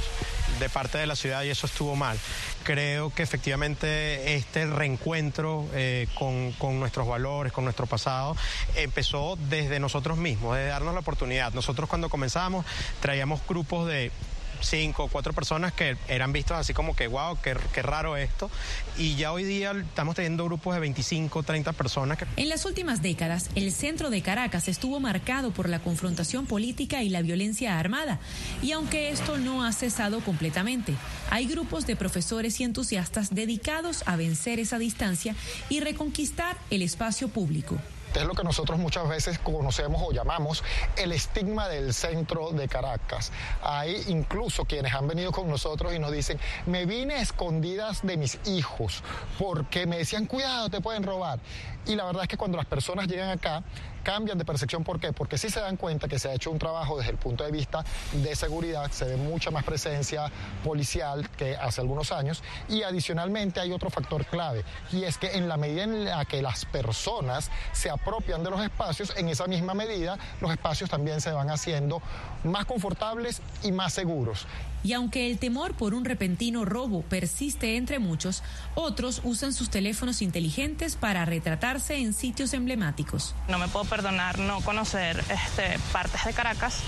de 0.59 0.69
parte 0.69 0.97
de 0.97 1.07
la 1.07 1.15
ciudad 1.15 1.43
y 1.43 1.49
eso 1.49 1.65
estuvo 1.67 1.95
mal. 1.95 2.17
Creo 2.63 3.09
que 3.13 3.23
efectivamente 3.23 4.35
este 4.35 4.65
reencuentro 4.67 5.67
eh, 5.73 6.07
con, 6.17 6.51
con, 6.53 6.79
nuestros 6.79 7.07
valores, 7.07 7.51
con 7.51 7.63
nuestro 7.63 7.87
pasado, 7.87 8.35
empezó 8.75 9.37
desde 9.49 9.79
nosotros 9.79 10.17
mismos, 10.17 10.55
de 10.55 10.65
darnos 10.65 10.93
la 10.93 10.99
oportunidad. 10.99 11.53
Nosotros 11.53 11.89
cuando 11.89 12.09
comenzamos 12.09 12.65
traíamos 12.99 13.41
grupos 13.47 13.87
de 13.87 14.11
cinco 14.61 15.05
o 15.05 15.07
cuatro 15.07 15.33
personas 15.33 15.73
que 15.73 15.97
eran 16.07 16.33
vistos 16.33 16.57
así 16.57 16.73
como 16.73 16.95
que, 16.95 17.07
wow, 17.07 17.37
qué, 17.41 17.55
qué, 17.73 17.81
raro 17.81 18.17
esto. 18.17 18.49
Y 18.97 19.15
ya 19.15 19.31
hoy 19.31 19.43
día 19.43 19.71
estamos 19.71 20.15
teniendo 20.15 20.45
grupos 20.45 20.73
de 20.73 20.79
25, 20.79 21.43
30 21.43 21.73
personas. 21.73 22.17
En 22.37 22.49
las 22.49 22.65
últimas 22.65 23.01
décadas, 23.01 23.49
el 23.55 23.71
centro 23.71 24.09
de 24.09 24.21
Caracas 24.21 24.67
estuvo 24.67 24.99
marcado 24.99 25.51
por 25.51 25.69
la 25.69 25.79
confrontación 25.79 26.45
política 26.45 27.03
y 27.03 27.09
la 27.09 27.21
violencia 27.21 27.79
armada. 27.79 28.19
Y 28.61 28.71
aunque 28.71 29.09
esto 29.09 29.37
no 29.37 29.63
ha 29.63 29.71
cesado 29.71 30.21
completamente, 30.21 30.95
hay 31.29 31.45
grupos 31.47 31.85
de 31.85 31.95
profesores 31.95 32.59
y 32.59 32.63
entusiastas 32.63 33.33
dedicados 33.33 34.03
a 34.05 34.15
vencer 34.15 34.59
esa 34.59 34.77
distancia 34.79 35.35
y 35.69 35.79
reconquistar 35.79 36.57
el 36.69 36.81
espacio 36.81 37.27
público 37.29 37.79
es 38.19 38.25
lo 38.25 38.33
que 38.33 38.43
nosotros 38.43 38.77
muchas 38.77 39.07
veces 39.07 39.39
conocemos 39.39 40.01
o 40.05 40.11
llamamos 40.11 40.63
el 40.97 41.11
estigma 41.11 41.67
del 41.67 41.93
centro 41.93 42.51
de 42.51 42.67
Caracas. 42.67 43.31
Hay 43.63 44.03
incluso 44.07 44.65
quienes 44.65 44.93
han 44.93 45.07
venido 45.07 45.31
con 45.31 45.49
nosotros 45.49 45.93
y 45.93 45.99
nos 45.99 46.11
dicen, 46.11 46.39
me 46.65 46.85
vine 46.85 47.15
a 47.15 47.21
escondidas 47.21 48.01
de 48.05 48.17
mis 48.17 48.39
hijos 48.45 49.03
porque 49.39 49.85
me 49.85 49.97
decían, 49.97 50.25
cuidado, 50.25 50.69
te 50.69 50.81
pueden 50.81 51.03
robar. 51.03 51.39
Y 51.85 51.95
la 51.95 52.05
verdad 52.05 52.23
es 52.23 52.27
que 52.27 52.37
cuando 52.37 52.57
las 52.57 52.67
personas 52.67 53.07
llegan 53.07 53.29
acá, 53.29 53.63
cambian 54.03 54.37
de 54.37 54.45
percepción. 54.45 54.83
¿Por 54.83 54.99
qué? 54.99 55.13
Porque 55.13 55.37
sí 55.37 55.49
se 55.49 55.59
dan 55.59 55.77
cuenta 55.77 56.07
que 56.07 56.19
se 56.19 56.29
ha 56.29 56.33
hecho 56.33 56.51
un 56.51 56.59
trabajo 56.59 56.97
desde 56.97 57.11
el 57.11 57.17
punto 57.17 57.43
de 57.43 57.51
vista 57.51 57.83
de 58.11 58.35
seguridad, 58.35 58.91
se 58.91 59.05
ve 59.05 59.17
mucha 59.17 59.51
más 59.51 59.63
presencia 59.63 60.31
policial 60.63 61.29
que 61.31 61.55
hace 61.55 61.81
algunos 61.81 62.11
años 62.11 62.43
y 62.69 62.83
adicionalmente 62.83 63.59
hay 63.59 63.71
otro 63.71 63.89
factor 63.89 64.25
clave 64.25 64.63
y 64.91 65.03
es 65.03 65.17
que 65.17 65.33
en 65.33 65.47
la 65.47 65.57
medida 65.57 65.83
en 65.83 66.05
la 66.05 66.25
que 66.25 66.41
las 66.41 66.65
personas 66.65 67.49
se 67.71 67.89
apropian 67.89 68.43
de 68.43 68.49
los 68.49 68.61
espacios, 68.61 69.13
en 69.17 69.29
esa 69.29 69.47
misma 69.47 69.73
medida 69.73 70.17
los 70.39 70.51
espacios 70.51 70.89
también 70.89 71.21
se 71.21 71.31
van 71.31 71.49
haciendo 71.49 72.01
más 72.43 72.65
confortables 72.65 73.41
y 73.63 73.71
más 73.71 73.93
seguros. 73.93 74.45
Y 74.83 74.93
aunque 74.93 75.29
el 75.29 75.37
temor 75.37 75.75
por 75.75 75.93
un 75.93 76.05
repentino 76.05 76.65
robo 76.65 77.03
persiste 77.03 77.77
entre 77.77 77.99
muchos, 77.99 78.41
otros 78.73 79.21
usan 79.23 79.53
sus 79.53 79.69
teléfonos 79.69 80.21
inteligentes 80.21 80.95
para 80.95 81.23
retratarse 81.23 81.97
en 81.97 82.13
sitios 82.13 82.53
emblemáticos. 82.53 83.35
No 83.47 83.59
me 83.59 83.67
puedo 83.67 83.85
perdonar 83.91 84.39
no 84.39 84.61
conocer 84.61 85.21
este, 85.29 85.77
partes 85.91 86.23
de 86.23 86.31
Caracas 86.31 86.79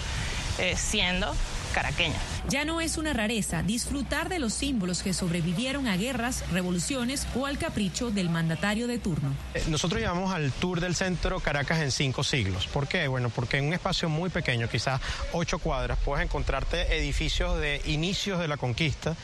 eh, 0.58 0.76
siendo 0.78 1.36
caraqueña. 1.74 2.16
Ya 2.48 2.64
no 2.64 2.80
es 2.80 2.98
una 2.98 3.12
rareza 3.12 3.62
disfrutar 3.62 4.30
de 4.30 4.40
los 4.40 4.54
símbolos 4.54 5.04
que 5.04 5.14
sobrevivieron 5.14 5.88
a 5.88 5.98
guerras, 5.98 6.46
revoluciones 6.52 7.28
o 7.36 7.46
al 7.46 7.58
capricho 7.58 8.10
del 8.10 8.30
mandatario 8.30 8.88
de 8.88 9.00
turno. 9.00 9.34
Eh, 9.54 9.64
nosotros 9.68 10.00
llamamos 10.00 10.34
al 10.34 10.52
tour 10.54 10.80
del 10.80 10.96
centro 10.96 11.40
Caracas 11.42 11.82
en 11.82 11.92
cinco 11.92 12.24
siglos. 12.24 12.68
¿Por 12.68 12.88
qué? 12.88 13.08
Bueno, 13.08 13.30
porque 13.30 13.58
en 13.58 13.66
un 13.66 13.74
espacio 13.74 14.08
muy 14.08 14.30
pequeño, 14.30 14.70
quizás 14.70 15.02
ocho 15.34 15.60
cuadras, 15.60 15.98
puedes 16.06 16.24
encontrarte 16.24 16.96
edificios 16.98 17.60
de 17.60 17.82
inicios 17.86 18.40
de 18.40 18.48
la 18.48 18.56
conquista 18.56 19.16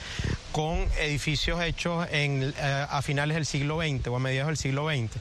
con 0.52 0.86
edificios 1.00 1.62
hechos 1.62 2.08
en, 2.12 2.54
eh, 2.58 2.86
a 2.90 3.02
finales 3.02 3.36
del 3.36 3.46
siglo 3.46 3.80
XX 3.80 4.08
o 4.08 4.16
a 4.16 4.20
mediados 4.20 4.48
del 4.48 4.58
siglo 4.58 4.88
XX. 4.88 5.18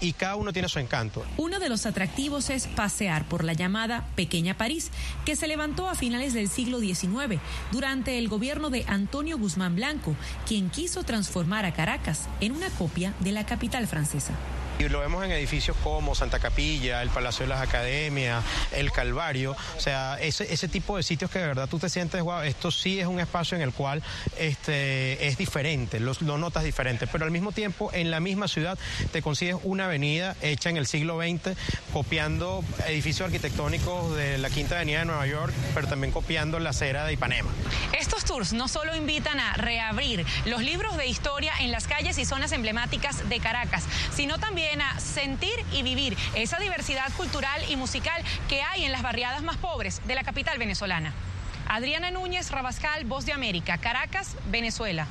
Y 0.00 0.12
cada 0.12 0.36
uno 0.36 0.52
tiene 0.52 0.68
su 0.68 0.78
encanto. 0.78 1.24
Uno 1.36 1.60
de 1.60 1.68
los 1.68 1.86
atractivos 1.86 2.50
es 2.50 2.66
pasear 2.66 3.24
por 3.26 3.44
la 3.44 3.52
llamada 3.52 4.06
Pequeña 4.16 4.56
París, 4.56 4.90
que 5.24 5.36
se 5.36 5.46
levantó 5.46 5.88
a 5.88 5.94
finales 5.94 6.34
del 6.34 6.48
siglo 6.48 6.80
XIX, 6.80 7.40
durante 7.70 8.18
el 8.18 8.28
gobierno 8.28 8.70
de 8.70 8.84
Antonio 8.88 9.38
Guzmán 9.38 9.76
Blanco, 9.76 10.16
quien 10.46 10.70
quiso 10.70 11.04
transformar 11.04 11.64
a 11.64 11.72
Caracas 11.72 12.28
en 12.40 12.52
una 12.52 12.68
copia 12.70 13.14
de 13.20 13.32
la 13.32 13.46
capital 13.46 13.86
francesa. 13.86 14.32
Y 14.78 14.88
lo 14.88 15.00
vemos 15.00 15.24
en 15.24 15.30
edificios 15.30 15.76
como 15.82 16.14
Santa 16.14 16.38
Capilla, 16.38 17.02
el 17.02 17.10
Palacio 17.10 17.44
de 17.44 17.50
las 17.50 17.60
Academias, 17.60 18.42
el 18.72 18.90
Calvario. 18.90 19.56
O 19.76 19.80
sea, 19.80 20.18
ese, 20.20 20.52
ese 20.52 20.68
tipo 20.68 20.96
de 20.96 21.02
sitios 21.02 21.30
que 21.30 21.38
de 21.38 21.46
verdad 21.46 21.68
tú 21.68 21.78
te 21.78 21.88
sientes, 21.88 22.20
wow, 22.22 22.40
esto 22.40 22.70
sí 22.70 22.98
es 22.98 23.06
un 23.06 23.20
espacio 23.20 23.56
en 23.56 23.62
el 23.62 23.72
cual 23.72 24.02
este, 24.38 25.26
es 25.26 25.38
diferente, 25.38 26.00
lo, 26.00 26.12
lo 26.20 26.38
notas 26.38 26.64
diferente. 26.64 27.06
Pero 27.06 27.24
al 27.24 27.30
mismo 27.30 27.52
tiempo, 27.52 27.90
en 27.92 28.10
la 28.10 28.20
misma 28.20 28.48
ciudad, 28.48 28.78
te 29.12 29.22
consigues 29.22 29.56
una 29.62 29.84
avenida 29.84 30.36
hecha 30.40 30.70
en 30.70 30.76
el 30.76 30.86
siglo 30.86 31.20
XX, 31.20 31.56
copiando 31.92 32.64
edificios 32.86 33.26
arquitectónicos 33.26 34.16
de 34.16 34.38
la 34.38 34.50
Quinta 34.50 34.76
Avenida 34.76 35.00
de 35.00 35.04
Nueva 35.04 35.26
York, 35.26 35.52
pero 35.74 35.86
también 35.86 36.12
copiando 36.12 36.58
la 36.58 36.70
acera 36.70 37.04
de 37.04 37.12
Ipanema. 37.12 37.50
Estos 37.98 38.24
tours 38.24 38.52
no 38.52 38.68
solo 38.68 38.96
invitan 38.96 39.38
a 39.38 39.54
reabrir 39.54 40.24
los 40.44 40.62
libros 40.62 40.96
de 40.96 41.06
historia 41.06 41.52
en 41.60 41.70
las 41.70 41.86
calles 41.86 42.18
y 42.18 42.24
zonas 42.24 42.52
emblemáticas 42.52 43.28
de 43.28 43.38
Caracas, 43.38 43.84
sino 44.14 44.38
también 44.38 44.71
sentir 44.98 45.52
y 45.72 45.82
vivir 45.82 46.16
esa 46.34 46.58
diversidad 46.58 47.12
cultural 47.16 47.62
y 47.68 47.76
musical 47.76 48.22
que 48.48 48.62
hay 48.62 48.84
en 48.84 48.92
las 48.92 49.02
barriadas 49.02 49.42
más 49.42 49.56
pobres 49.56 50.00
de 50.06 50.14
la 50.14 50.24
capital 50.24 50.58
venezolana. 50.58 51.12
Adriana 51.68 52.10
Núñez 52.10 52.50
Rabascal, 52.50 53.04
Voz 53.04 53.26
de 53.26 53.32
América, 53.32 53.78
Caracas, 53.78 54.36
Venezuela. 54.50 55.06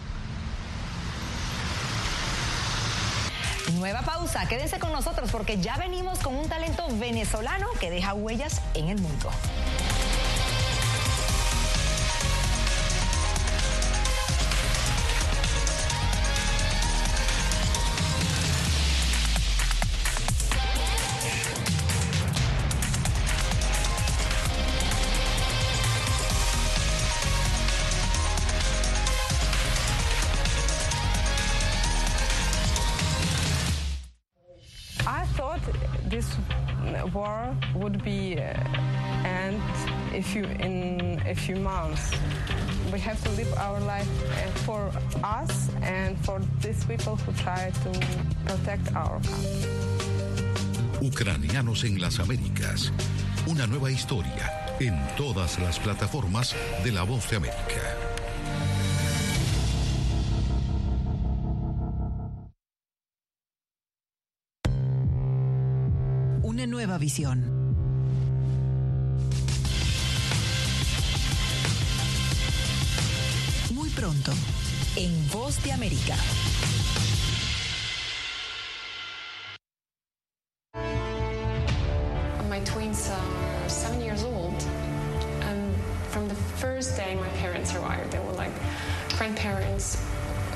Nueva 3.74 4.01
pausa, 4.01 4.48
quédense 4.48 4.80
con 4.80 4.91
nosotros 4.91 5.32
porque 5.32 5.60
ya 5.60 5.77
venimos 5.77 6.20
con 6.20 6.36
un 6.36 6.50
talento 6.50 6.86
venezolano 6.98 7.68
que 7.80 7.89
deja 7.89 8.13
huellas 8.13 8.62
en 8.74 8.89
el 8.89 9.00
mundo. 9.00 9.32
You 40.35 40.45
in 40.59 41.21
a 41.25 41.35
few 41.35 41.57
months. 41.57 42.11
We 42.91 43.00
have 43.00 43.21
to 43.23 43.29
live 43.31 43.51
our 43.57 43.79
life 43.81 44.07
uh, 44.23 44.50
for 44.65 44.91
us 45.23 45.69
and 45.81 46.17
for 46.25 46.41
these 46.61 46.83
people 46.85 47.15
who 47.15 47.31
try 47.33 47.71
to 47.83 47.89
protect 48.45 48.95
our 48.95 49.19
country. 49.21 49.91
Ucranianos 51.01 51.83
en 51.83 52.00
las 52.00 52.19
Américas. 52.19 52.91
Una 53.47 53.65
nueva 53.67 53.89
historia 53.91 54.75
en 54.79 54.95
todas 55.17 55.59
las 55.59 55.79
plataformas 55.79 56.55
de 56.83 56.91
La 56.91 57.03
Voz 57.03 57.29
de 57.29 57.38
América. 57.38 57.81
Una 66.43 66.67
nueva 66.67 66.97
visión. 66.97 67.61
En 74.95 75.27
Voz 75.27 75.57
de 75.63 75.71
América. 75.71 76.15
My 82.50 82.60
twins 82.65 83.10
are 83.10 83.69
seven 83.69 84.01
years 84.01 84.24
old, 84.24 84.53
and 85.43 85.74
from 86.10 86.27
the 86.27 86.36
first 86.36 86.98
day 86.98 87.15
my 87.15 87.29
parents 87.39 87.74
arrived, 87.74 88.12
they 88.12 88.19
were 88.19 88.33
like, 88.33 88.51
grandparents, 89.17 89.95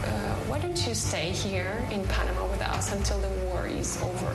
uh, 0.04 0.36
why 0.48 0.60
don't 0.60 0.86
you 0.86 0.94
stay 0.94 1.30
here 1.32 1.82
in 1.92 2.04
Panama 2.08 2.46
with 2.48 2.62
us 2.62 2.92
until 2.92 3.20
the 3.20 3.30
war 3.46 3.68
is 3.68 3.98
over? 4.01 4.34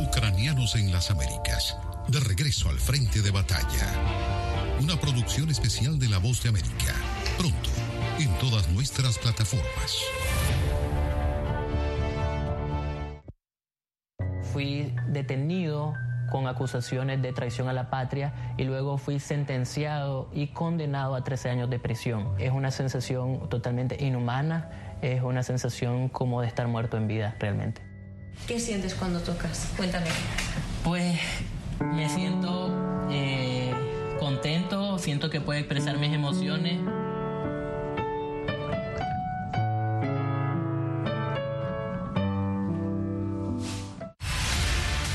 Ucranianos 0.00 0.74
en 0.76 0.90
las 0.90 1.10
Américas. 1.10 1.76
De 2.08 2.20
regreso 2.20 2.68
al 2.70 2.78
frente 2.78 3.20
de 3.20 3.30
batalla. 3.30 4.33
Una 4.84 5.00
producción 5.00 5.48
especial 5.48 5.98
de 5.98 6.10
La 6.10 6.18
Voz 6.18 6.42
de 6.42 6.50
América. 6.50 6.92
Pronto, 7.38 7.70
en 8.18 8.30
todas 8.38 8.68
nuestras 8.68 9.16
plataformas. 9.16 9.96
Fui 14.52 14.94
detenido 15.08 15.94
con 16.30 16.46
acusaciones 16.48 17.22
de 17.22 17.32
traición 17.32 17.70
a 17.70 17.72
la 17.72 17.88
patria 17.88 18.54
y 18.58 18.64
luego 18.64 18.98
fui 18.98 19.20
sentenciado 19.20 20.28
y 20.34 20.48
condenado 20.48 21.14
a 21.14 21.24
13 21.24 21.48
años 21.48 21.70
de 21.70 21.78
prisión. 21.78 22.34
Es 22.38 22.52
una 22.52 22.70
sensación 22.70 23.48
totalmente 23.48 24.04
inhumana, 24.04 24.98
es 25.00 25.22
una 25.22 25.42
sensación 25.42 26.10
como 26.10 26.42
de 26.42 26.48
estar 26.48 26.68
muerto 26.68 26.98
en 26.98 27.08
vida 27.08 27.34
realmente. 27.40 27.80
¿Qué 28.46 28.60
sientes 28.60 28.94
cuando 28.94 29.20
tocas? 29.20 29.72
Cuéntame. 29.78 30.08
Pues 30.84 31.18
me 31.80 32.06
siento 32.10 33.08
eh, 33.10 33.23
siento 35.04 35.28
que 35.28 35.38
puedo 35.38 35.58
expresar 35.58 35.98
mis 35.98 36.14
emociones. 36.14 36.80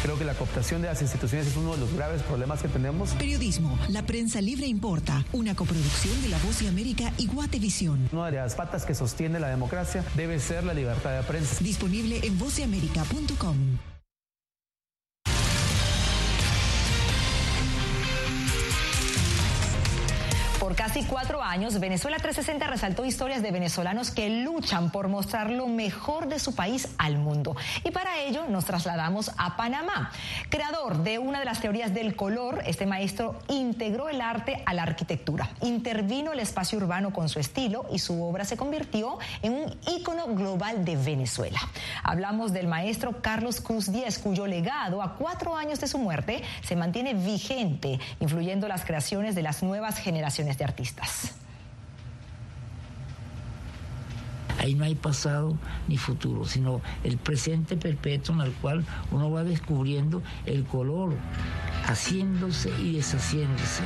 Creo 0.04 0.18
que 0.18 0.26
la 0.26 0.36
cooptación 0.36 0.84
de 0.84 0.90
las 0.90 1.02
instituciones 1.02 1.48
es 1.48 1.58
uno 1.58 1.74
de 1.74 1.80
los 1.80 1.92
graves 1.94 2.22
problemas 2.22 2.62
que 2.62 2.68
tenemos. 2.68 3.10
Periodismo, 3.16 3.78
la 3.90 4.04
prensa 4.04 4.42
libre 4.42 4.68
importa, 4.68 5.26
una 5.34 5.56
coproducción 5.56 6.22
de 6.22 6.30
La 6.30 6.38
Voz 6.38 6.60
de 6.60 6.68
América 6.68 7.12
y 7.18 7.26
Guatevisión. 7.26 8.10
Una 8.12 8.28
de 8.28 8.38
las 8.38 8.54
patas 8.54 8.86
que 8.86 8.94
sostiene 8.94 9.40
la 9.40 9.50
democracia 9.50 10.06
debe 10.16 10.40
ser 10.40 10.64
la 10.66 10.76
libertad 10.76 11.18
de 11.18 11.24
prensa. 11.24 11.64
Disponible 11.64 12.20
en 12.24 12.38
voceamerica.com. 12.38 13.89
años, 21.50 21.80
Venezuela 21.80 22.18
360 22.18 22.68
resaltó 22.68 23.06
historias 23.06 23.42
de 23.42 23.52
venezolanos 23.52 24.12
que 24.12 24.30
luchan 24.30 24.92
por 24.92 25.08
mostrar 25.08 25.50
lo 25.50 25.68
mejor 25.68 26.28
de 26.28 26.38
su 26.38 26.54
país 26.54 26.90
al 27.00 27.18
mundo. 27.18 27.56
Y 27.84 27.90
para 27.90 28.20
ello 28.20 28.46
nos 28.48 28.66
trasladamos 28.66 29.32
a 29.38 29.58
Panamá. 29.58 30.12
Creador 30.50 31.04
de 31.04 31.18
una 31.18 31.40
de 31.40 31.46
las 31.46 31.60
teorías 31.60 31.94
del 31.94 32.16
color, 32.16 32.62
este 32.68 32.86
maestro 32.86 33.40
integró 33.48 34.10
el 34.10 34.22
arte 34.22 34.62
a 34.66 34.74
la 34.76 34.84
arquitectura, 34.84 35.50
intervino 35.62 36.34
el 36.34 36.40
espacio 36.40 36.78
urbano 36.78 37.12
con 37.12 37.30
su 37.30 37.40
estilo 37.40 37.88
y 37.92 37.98
su 37.98 38.24
obra 38.24 38.46
se 38.46 38.56
convirtió 38.56 39.18
en 39.42 39.54
un 39.54 39.76
ícono 39.88 40.28
global 40.28 40.86
de 40.86 40.98
Venezuela. 40.98 41.60
Hablamos 42.04 42.54
del 42.54 42.68
maestro 42.68 43.22
Carlos 43.22 43.60
Cruz 43.60 43.92
Díez, 43.92 44.20
cuyo 44.20 44.46
legado 44.46 45.02
a 45.02 45.16
cuatro 45.16 45.56
años 45.56 45.80
de 45.80 45.88
su 45.88 45.98
muerte 45.98 46.44
se 46.62 46.76
mantiene 46.76 47.16
vigente, 47.16 48.00
influyendo 48.20 48.68
las 48.68 48.86
creaciones 48.86 49.34
de 49.34 49.42
las 49.42 49.64
nuevas 49.64 49.98
generaciones 49.98 50.58
de 50.60 50.66
artistas. 50.66 51.39
Ahí 54.70 54.76
no 54.76 54.86
hay 54.86 54.94
pasado 54.94 55.58
ni 55.88 55.98
futuro, 55.98 56.46
sino 56.46 56.80
el 57.04 57.18
presente 57.18 57.76
perpetuo 57.76 58.36
en 58.36 58.42
el 58.42 58.52
cual 58.52 58.86
uno 59.10 59.32
va 59.32 59.44
descubriendo 59.44 60.22
el 60.46 60.64
color, 60.64 61.16
haciéndose 61.88 62.70
y 62.80 62.92
deshaciéndose. 62.92 63.82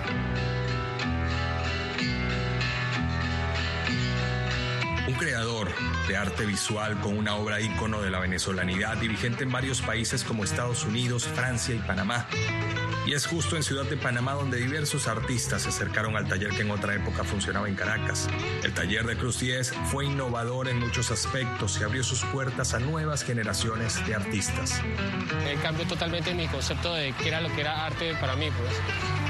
Un 5.07 5.13
creador 5.13 5.69
de 6.09 6.17
arte 6.17 6.45
visual 6.45 6.99
con 6.99 7.17
una 7.17 7.35
obra 7.35 7.61
ícono 7.61 8.01
de 8.01 8.11
la 8.11 8.19
venezolanidad 8.19 9.01
y 9.01 9.07
vigente 9.07 9.45
en 9.45 9.53
varios 9.53 9.81
países 9.81 10.25
como 10.25 10.43
Estados 10.43 10.83
Unidos, 10.83 11.23
Francia 11.23 11.73
y 11.73 11.79
Panamá. 11.79 12.27
Y 13.05 13.13
es 13.13 13.27
justo 13.27 13.57
en 13.57 13.63
Ciudad 13.63 13.83
de 13.83 13.97
Panamá 13.97 14.33
donde 14.33 14.57
diversos 14.57 15.07
artistas 15.07 15.63
se 15.63 15.69
acercaron 15.69 16.15
al 16.15 16.27
taller 16.27 16.51
que 16.51 16.61
en 16.61 16.71
otra 16.71 16.95
época 16.95 17.25
funcionaba 17.25 17.67
en 17.67 17.75
Caracas. 17.75 18.29
El 18.63 18.73
taller 18.73 19.05
de 19.05 19.17
Cruz 19.17 19.39
10 19.39 19.73
fue 19.91 20.05
innovador 20.05 20.69
en 20.69 20.79
muchos 20.79 21.11
aspectos 21.11 21.77
y 21.81 21.83
abrió 21.83 22.03
sus 22.03 22.23
puertas 22.25 22.73
a 22.73 22.79
nuevas 22.79 23.23
generaciones 23.23 24.05
de 24.07 24.15
artistas. 24.15 24.81
Eh, 25.45 25.57
cambió 25.61 25.85
totalmente 25.85 26.33
mi 26.33 26.47
concepto 26.47 26.93
de 26.93 27.13
qué 27.13 27.27
era 27.27 27.41
lo 27.41 27.53
que 27.53 27.61
era 27.61 27.85
arte 27.85 28.15
para 28.21 28.35
mí, 28.37 28.47
pues. 28.49 28.73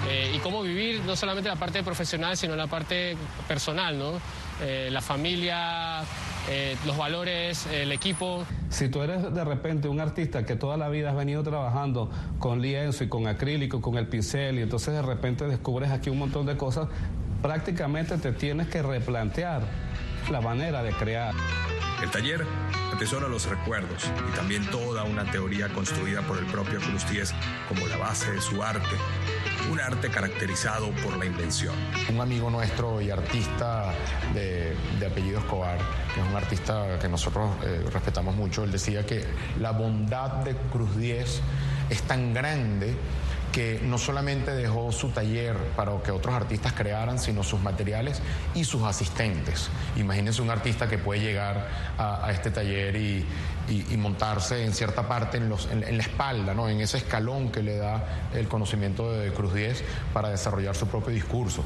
Eh, 0.08 0.34
y 0.36 0.40
cómo 0.40 0.62
vivir 0.62 1.02
no 1.02 1.16
solamente 1.16 1.50
la 1.50 1.56
parte 1.56 1.82
profesional, 1.82 2.38
sino 2.38 2.56
la 2.56 2.68
parte 2.68 3.18
personal, 3.48 3.98
¿no? 3.98 4.22
Eh, 4.62 4.90
la 4.92 5.02
familia, 5.02 6.04
eh, 6.50 6.76
los 6.86 6.98
valores, 6.98 7.68
el 7.68 7.92
equipo. 7.92 8.44
Si 8.70 8.90
tú 8.90 9.02
eres 9.02 9.34
de 9.34 9.44
repente 9.44 9.88
un 9.88 10.00
artista 10.00 10.46
que 10.46 10.56
toda 10.56 10.78
la 10.78 10.90
vida 10.90 11.12
has 11.12 11.16
venido 11.16 11.44
trabajando 11.44 12.10
con 12.40 12.62
lienzo 12.62 13.04
y 13.04 13.10
con 13.10 13.28
acrílico, 13.28 13.82
con 13.82 13.98
el 13.98 14.08
pincel, 14.08 14.60
y 14.60 14.62
entonces 14.62 14.94
de 14.94 15.02
repente 15.02 15.46
descubres 15.46 15.92
aquí 15.92 16.10
un 16.10 16.20
montón 16.20 16.46
de 16.46 16.58
cosas, 16.58 16.88
prácticamente 17.42 18.18
te 18.18 18.32
tienes 18.32 18.68
que 18.68 18.82
replantear 18.82 19.62
la 20.32 20.42
manera 20.42 20.84
de 20.84 20.92
crear. 20.94 21.34
El 22.02 22.10
taller 22.10 22.46
atesora 22.94 23.28
los 23.28 23.46
recuerdos 23.48 24.12
y 24.30 24.36
también 24.36 24.66
toda 24.70 25.04
una 25.04 25.24
teoría 25.32 25.70
construida 25.70 26.22
por 26.22 26.38
el 26.38 26.46
propio 26.46 26.80
Cruz 26.80 27.10
10 27.10 27.34
como 27.70 27.88
la 27.88 27.98
base 27.98 28.32
de 28.32 28.42
su 28.42 28.62
arte, 28.62 28.96
un 29.72 29.80
arte 29.80 30.10
caracterizado 30.10 30.92
por 31.04 31.18
la 31.18 31.26
invención. 31.26 31.76
Un 32.10 32.22
amigo 32.22 32.50
nuestro 32.50 33.02
y 33.02 33.10
artista 33.10 33.94
de, 34.34 34.76
apellido 35.06 35.40
Escobar, 35.40 35.78
que 36.14 36.22
es 36.22 36.28
un 36.28 36.36
artista 36.36 37.00
que 37.00 37.10
nosotros 37.10 37.50
eh, 37.64 37.86
respetamos 37.92 38.36
mucho, 38.36 38.64
él 38.64 38.72
decía 38.72 39.06
que 39.06 39.26
la 39.60 39.72
bondad 39.72 40.44
de 40.44 40.56
Cruz 40.72 40.96
10 40.98 41.42
es 41.90 42.02
tan 42.04 42.34
grande 42.34 42.96
que 43.54 43.80
no 43.84 44.00
solamente 44.00 44.52
dejó 44.52 44.92
su 44.92 45.10
taller 45.10 45.56
para 45.76 45.94
que 46.02 46.12
otros 46.12 46.34
artistas 46.34 46.74
crearan, 46.74 47.20
sino 47.20 47.44
sus 47.44 47.62
materiales 47.62 48.20
y 48.56 48.66
sus 48.66 48.82
asistentes. 48.84 49.70
Imagínense 49.96 50.42
un 50.42 50.50
artista 50.50 50.90
que 50.90 50.98
puede 50.98 51.22
llegar 51.22 51.70
a, 51.98 52.30
este 52.32 52.52
taller 52.52 52.96
y, 52.96 53.26
montarse 53.96 54.66
en 54.66 54.74
cierta 54.74 55.08
parte 55.08 55.38
en, 55.38 55.54
en, 55.72 55.98
la 55.98 56.04
espalda, 56.04 56.54
¿no? 56.54 56.68
en 56.68 56.82
ese 56.82 56.98
escalón 56.98 57.50
que 57.50 57.62
le 57.62 57.78
da 57.78 58.30
el 58.34 58.50
conocimiento 58.50 59.14
de 59.14 59.32
Cruz 59.32 59.54
10 59.54 59.84
para 60.14 60.30
desarrollar 60.30 60.76
su 60.76 60.88
propio 60.88 61.14
discurso. 61.14 61.64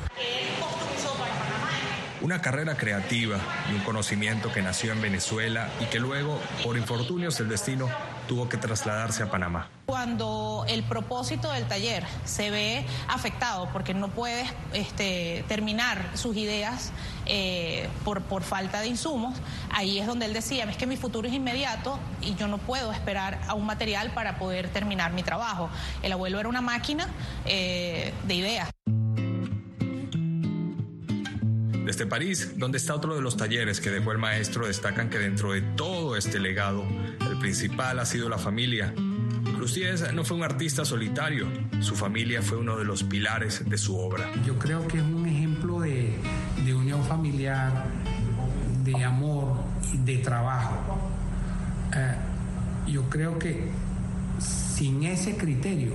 Una 2.19 2.41
carrera 2.41 2.75
creativa 2.75 3.39
y 3.71 3.75
un 3.75 3.81
conocimiento 3.81 4.51
que 4.51 4.61
nació 4.61 4.91
en 4.91 5.01
Venezuela 5.01 5.69
y 5.79 5.85
que 5.85 5.99
luego, 5.99 6.39
por 6.63 6.75
infortunios 6.75 7.37
del 7.37 7.47
destino, 7.47 7.87
tuvo 8.27 8.49
que 8.49 8.57
trasladarse 8.57 9.23
a 9.23 9.31
Panamá. 9.31 9.69
Cuando 9.85 10.65
el 10.67 10.83
propósito 10.83 11.51
del 11.51 11.65
taller 11.65 12.05
se 12.25 12.51
ve 12.51 12.85
afectado 13.07 13.69
porque 13.71 13.93
no 13.93 14.09
puedes 14.09 14.49
este, 14.73 15.45
terminar 15.47 16.11
sus 16.13 16.35
ideas 16.35 16.91
eh, 17.25 17.87
por, 18.03 18.21
por 18.21 18.43
falta 18.43 18.81
de 18.81 18.87
insumos, 18.87 19.37
ahí 19.71 19.99
es 19.99 20.07
donde 20.07 20.25
él 20.25 20.33
decía, 20.33 20.65
es 20.65 20.77
que 20.77 20.87
mi 20.87 20.97
futuro 20.97 21.27
es 21.27 21.33
inmediato 21.33 21.99
y 22.21 22.35
yo 22.35 22.47
no 22.47 22.57
puedo 22.57 22.91
esperar 22.91 23.39
a 23.47 23.53
un 23.53 23.65
material 23.65 24.11
para 24.11 24.37
poder 24.37 24.69
terminar 24.69 25.13
mi 25.13 25.23
trabajo. 25.23 25.69
El 26.03 26.11
abuelo 26.11 26.39
era 26.39 26.49
una 26.49 26.61
máquina 26.61 27.07
eh, 27.45 28.13
de 28.27 28.33
ideas. 28.33 28.69
Desde 31.87 32.05
París, 32.05 32.59
donde 32.59 32.77
está 32.77 32.93
otro 32.93 33.15
de 33.15 33.21
los 33.21 33.37
talleres 33.37 33.79
que 33.79 33.89
dejó 33.89 34.11
el 34.11 34.17
maestro, 34.17 34.67
destacan 34.67 35.09
que 35.09 35.19
dentro 35.19 35.53
de 35.53 35.61
todo 35.61 36.17
este 36.17 36.37
legado, 36.37 36.83
el 37.37 37.41
principal 37.41 37.99
ha 37.99 38.05
sido 38.05 38.29
la 38.29 38.37
familia. 38.39 38.93
Cruz 39.55 39.79
no 40.13 40.23
fue 40.23 40.37
un 40.37 40.43
artista 40.43 40.83
solitario, 40.83 41.47
su 41.81 41.95
familia 41.95 42.41
fue 42.41 42.57
uno 42.57 42.77
de 42.77 42.83
los 42.83 43.03
pilares 43.03 43.63
de 43.67 43.77
su 43.77 43.95
obra. 43.95 44.29
Yo 44.43 44.57
creo 44.57 44.87
que 44.87 44.97
es 44.97 45.03
un 45.03 45.25
ejemplo 45.27 45.79
de, 45.81 46.15
de 46.65 46.73
unión 46.73 47.03
familiar, 47.03 47.85
de 48.83 49.03
amor, 49.03 49.55
de 50.03 50.17
trabajo. 50.17 51.11
Eh, 51.95 52.15
yo 52.87 53.07
creo 53.09 53.37
que 53.37 53.69
sin 54.39 55.03
ese 55.03 55.37
criterio 55.37 55.93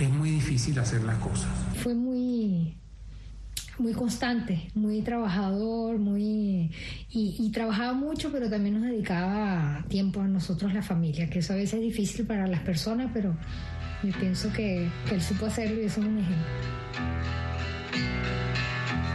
es 0.00 0.10
muy 0.10 0.30
difícil 0.30 0.78
hacer 0.78 1.02
las 1.04 1.18
cosas. 1.18 1.48
Fue 1.82 1.94
muy 1.94 2.76
muy 3.78 3.92
constante, 3.92 4.70
muy 4.74 5.02
trabajador, 5.02 5.98
muy 5.98 6.70
y, 7.10 7.50
trabajaba 7.52 7.92
mucho, 7.92 8.30
pero 8.32 8.50
también 8.50 8.80
nos 8.80 8.90
dedicaba 8.90 9.84
tiempo 9.88 10.20
a 10.20 10.26
nosotros, 10.26 10.74
la 10.74 10.82
familia, 10.82 11.30
que 11.30 11.38
eso 11.38 11.52
a 11.52 11.56
veces 11.56 11.74
es 11.74 11.80
difícil 11.80 12.26
para 12.26 12.46
las 12.46 12.60
personas, 12.60 13.10
pero 13.12 13.34
yo 14.02 14.12
pienso 14.18 14.52
que, 14.52 14.88
que 15.08 15.14
él 15.14 15.22
supo 15.22 15.46
hacerlo 15.46 15.80
y 15.80 15.86
eso 15.86 16.00
es 16.00 16.06
un 16.06 16.18
ejemplo. 16.18 17.15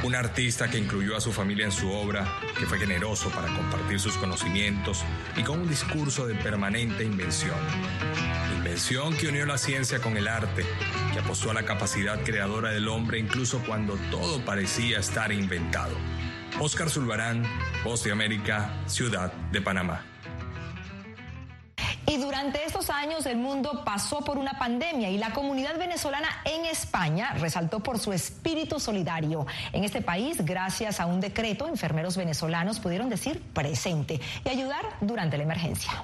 Un 0.04 0.16
artista 0.16 0.68
que 0.68 0.80
incluyó 0.80 1.16
a 1.16 1.22
su 1.22 1.32
familia 1.32 1.66
en 1.66 1.72
su 1.72 1.92
obra, 1.92 2.26
que 2.58 2.66
fue 2.66 2.80
generoso 2.80 3.30
para 3.30 3.48
compartir 3.56 4.00
sus 4.00 4.18
conocimientos 4.18 5.04
y 5.38 5.44
con 5.44 5.60
un 5.60 5.70
discurso 5.70 6.26
de 6.26 6.34
permanente 6.34 7.04
invención. 7.04 7.58
Invención 8.58 9.16
que 9.16 9.28
unió 9.28 9.46
la 9.46 9.60
ciencia 9.60 10.00
con 10.00 10.18
el 10.18 10.28
arte, 10.28 10.66
que 11.14 11.20
apostó 11.20 11.52
a 11.52 11.54
la 11.54 11.66
capacidad 11.66 12.24
creadora 12.24 12.72
del 12.72 12.88
hombre 12.88 13.20
incluso 13.20 13.62
cuando 13.64 13.96
todo 14.10 14.44
parecía 14.44 15.00
estar 15.00 15.32
inventado. 15.32 15.96
Oscar 16.60 16.90
Zulbarán, 16.90 17.44
Voz 17.84 18.04
de 18.04 18.12
América, 18.12 18.74
Ciudad 18.88 19.32
de 19.52 19.62
Panamá. 19.62 20.11
Y 22.12 22.18
durante 22.18 22.66
estos 22.66 22.90
años 22.90 23.26
el 23.26 23.38
mundo 23.38 23.84
pasó 23.86 24.20
por 24.20 24.38
una 24.38 24.60
pandemia 24.60 25.10
y 25.10 25.18
la 25.18 25.32
comunidad 25.32 25.80
venezolana 25.80 26.28
en 26.44 26.66
España 26.66 27.36
resaltó 27.36 27.80
por 27.80 28.00
su 28.00 28.12
espíritu 28.12 28.82
solidario. 28.82 29.48
En 29.72 29.86
este 29.86 30.02
país, 30.02 30.44
gracias 30.44 31.00
a 31.00 31.06
un 31.06 31.22
decreto, 31.22 31.70
enfermeros 31.70 32.18
venezolanos 32.18 32.82
pudieron 32.82 33.08
decir 33.08 33.42
presente 33.54 34.20
y 34.44 34.50
ayudar 34.50 34.84
durante 35.00 35.38
la 35.38 35.44
emergencia. 35.44 36.04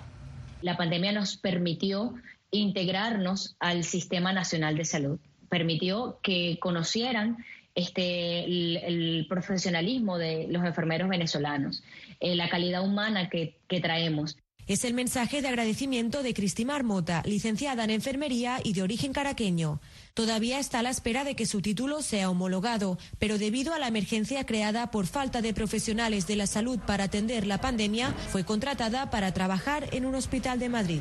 La 0.62 0.78
pandemia 0.78 1.12
nos 1.12 1.36
permitió 1.36 2.14
integrarnos 2.52 3.58
al 3.60 3.84
Sistema 3.84 4.32
Nacional 4.32 4.78
de 4.78 4.86
Salud, 4.86 5.20
permitió 5.50 6.20
que 6.24 6.58
conocieran 6.62 7.44
este, 7.76 8.46
el, 8.46 9.26
profesionalismo 9.28 10.18
de 10.18 10.48
los 10.48 10.64
enfermeros 10.64 11.10
venezolanos, 11.10 11.84
eh, 12.22 12.34
la 12.38 12.48
calidad 12.48 12.82
humana 12.82 13.28
que, 13.28 13.58
que 13.68 13.82
traemos. 13.82 14.38
Es 14.68 14.84
el 14.84 14.94
mensaje 14.94 15.42
de 15.42 15.48
agradecimiento 15.48 16.24
de 16.24 16.34
Cristi 16.34 16.66
Marmota, 16.66 17.24
licenciada 17.26 17.86
en 17.86 17.90
enfermería 17.90 18.60
y 18.62 18.74
de 18.74 18.82
origen 18.82 19.14
caraqueño. 19.14 19.80
Todavía 20.14 20.60
está 20.60 20.80
a 20.80 20.84
la 20.84 20.90
espera 20.90 21.24
de 21.24 21.36
que 21.36 21.46
su 21.46 21.62
título 21.62 22.02
sea 22.02 22.30
homologado, 22.30 22.98
pero 23.18 23.38
debido 23.38 23.74
a 23.74 23.80
la 23.80 23.88
emergencia 23.88 24.46
creada 24.46 24.92
por 24.92 25.08
falta 25.08 25.42
de 25.42 25.54
profesionales 25.54 26.28
de 26.28 26.36
la 26.36 26.48
salud 26.48 26.80
para 26.80 27.06
atender 27.06 27.48
la 27.48 27.62
pandemia, 27.62 28.14
fue 28.30 28.44
contratada 28.44 29.10
para 29.10 29.34
trabajar 29.34 29.88
en 29.94 30.06
un 30.06 30.16
hospital 30.16 30.60
de 30.60 30.68
Madrid. 30.68 31.00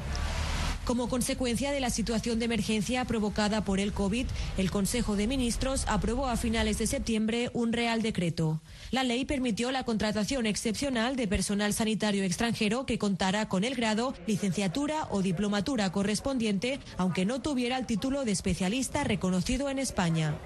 Como 0.86 1.08
consecuencia 1.08 1.72
de 1.72 1.80
la 1.80 1.90
situación 1.90 2.38
de 2.38 2.44
emergencia 2.44 3.04
provocada 3.06 3.64
por 3.64 3.80
el 3.80 3.92
COVID, 3.92 4.24
el 4.56 4.70
Consejo 4.70 5.16
de 5.16 5.26
Ministros 5.26 5.84
aprobó 5.88 6.28
a 6.28 6.36
finales 6.36 6.78
de 6.78 6.86
septiembre 6.86 7.50
un 7.54 7.72
Real 7.72 8.02
Decreto. 8.02 8.60
La 8.92 9.02
ley 9.02 9.24
permitió 9.24 9.72
la 9.72 9.82
contratación 9.82 10.46
excepcional 10.46 11.16
de 11.16 11.26
personal 11.26 11.72
sanitario 11.72 12.22
extranjero 12.22 12.86
que 12.86 12.98
contara 12.98 13.48
con 13.48 13.64
el 13.64 13.74
grado, 13.74 14.14
licenciatura 14.28 15.08
o 15.10 15.22
diplomatura 15.22 15.90
correspondiente, 15.90 16.78
aunque 16.98 17.24
no 17.26 17.42
tuviera 17.42 17.78
el 17.78 17.86
título 17.86 18.24
de 18.24 18.30
especialista 18.30 19.02
reconocido 19.02 19.68
en 19.68 19.80
España. 19.80 20.38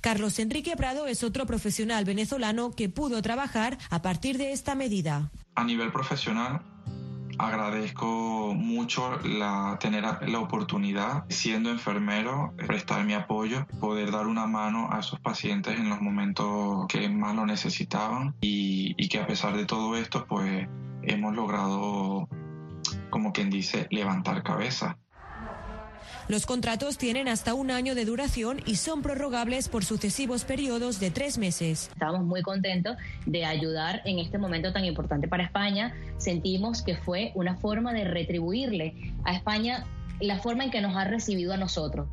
Carlos 0.00 0.38
Enrique 0.38 0.76
Prado 0.78 1.06
es 1.06 1.22
otro 1.22 1.44
profesional 1.44 2.06
venezolano 2.06 2.70
que 2.70 2.88
pudo 2.88 3.20
trabajar 3.20 3.76
a 3.90 4.00
partir 4.00 4.38
de 4.38 4.52
esta 4.52 4.74
medida. 4.74 5.30
A 5.56 5.64
nivel 5.64 5.92
profesional, 5.92 6.62
Agradezco 7.38 8.54
mucho 8.54 9.18
la, 9.24 9.78
tener 9.80 10.04
la 10.04 10.38
oportunidad, 10.38 11.24
siendo 11.28 11.70
enfermero, 11.70 12.54
prestar 12.56 13.04
mi 13.04 13.14
apoyo, 13.14 13.66
poder 13.80 14.10
dar 14.10 14.26
una 14.26 14.46
mano 14.46 14.88
a 14.92 15.00
esos 15.00 15.20
pacientes 15.20 15.78
en 15.78 15.88
los 15.88 16.00
momentos 16.00 16.86
que 16.88 17.08
más 17.08 17.34
lo 17.34 17.46
necesitaban 17.46 18.34
y, 18.40 18.94
y 18.96 19.08
que 19.08 19.18
a 19.18 19.26
pesar 19.26 19.56
de 19.56 19.66
todo 19.66 19.96
esto, 19.96 20.26
pues 20.26 20.68
hemos 21.02 21.34
logrado, 21.34 22.28
como 23.10 23.32
quien 23.32 23.50
dice, 23.50 23.86
levantar 23.90 24.42
cabeza. 24.42 24.98
Los 26.26 26.46
contratos 26.46 26.96
tienen 26.96 27.28
hasta 27.28 27.52
un 27.52 27.70
año 27.70 27.94
de 27.94 28.06
duración 28.06 28.60
y 28.64 28.76
son 28.76 29.02
prorrogables 29.02 29.68
por 29.68 29.84
sucesivos 29.84 30.44
periodos 30.44 30.98
de 30.98 31.10
tres 31.10 31.36
meses. 31.36 31.90
Estamos 31.92 32.24
muy 32.24 32.40
contentos 32.40 32.96
de 33.26 33.44
ayudar 33.44 34.00
en 34.06 34.18
este 34.18 34.38
momento 34.38 34.72
tan 34.72 34.86
importante 34.86 35.28
para 35.28 35.44
España. 35.44 35.94
Sentimos 36.16 36.80
que 36.80 36.96
fue 36.96 37.32
una 37.34 37.56
forma 37.56 37.92
de 37.92 38.04
retribuirle 38.04 39.12
a 39.24 39.34
España 39.34 39.84
la 40.20 40.38
forma 40.38 40.64
en 40.64 40.70
que 40.70 40.80
nos 40.80 40.96
ha 40.96 41.04
recibido 41.04 41.52
a 41.52 41.58
nosotros. 41.58 42.08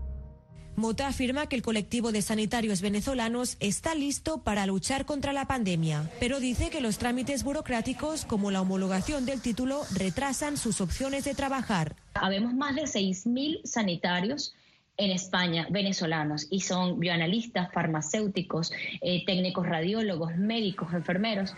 Mota 0.81 1.07
afirma 1.07 1.45
que 1.45 1.55
el 1.55 1.61
colectivo 1.61 2.11
de 2.11 2.23
sanitarios 2.23 2.81
venezolanos 2.81 3.55
está 3.59 3.93
listo 3.93 4.41
para 4.41 4.65
luchar 4.65 5.05
contra 5.05 5.31
la 5.31 5.45
pandemia, 5.45 6.09
pero 6.19 6.39
dice 6.39 6.71
que 6.71 6.81
los 6.81 6.97
trámites 6.97 7.43
burocráticos 7.43 8.25
como 8.25 8.49
la 8.49 8.61
homologación 8.61 9.27
del 9.27 9.43
título 9.43 9.83
retrasan 9.93 10.57
sus 10.57 10.81
opciones 10.81 11.23
de 11.23 11.35
trabajar. 11.35 11.95
Habemos 12.15 12.55
más 12.55 12.75
de 12.75 12.81
6.000 12.81 13.61
sanitarios 13.63 14.55
en 14.97 15.11
España 15.11 15.67
venezolanos 15.69 16.47
y 16.49 16.61
son 16.61 16.99
bioanalistas, 16.99 17.71
farmacéuticos, 17.71 18.71
eh, 19.01 19.23
técnicos 19.27 19.67
radiólogos, 19.67 20.35
médicos, 20.35 20.91
enfermeros 20.93 21.53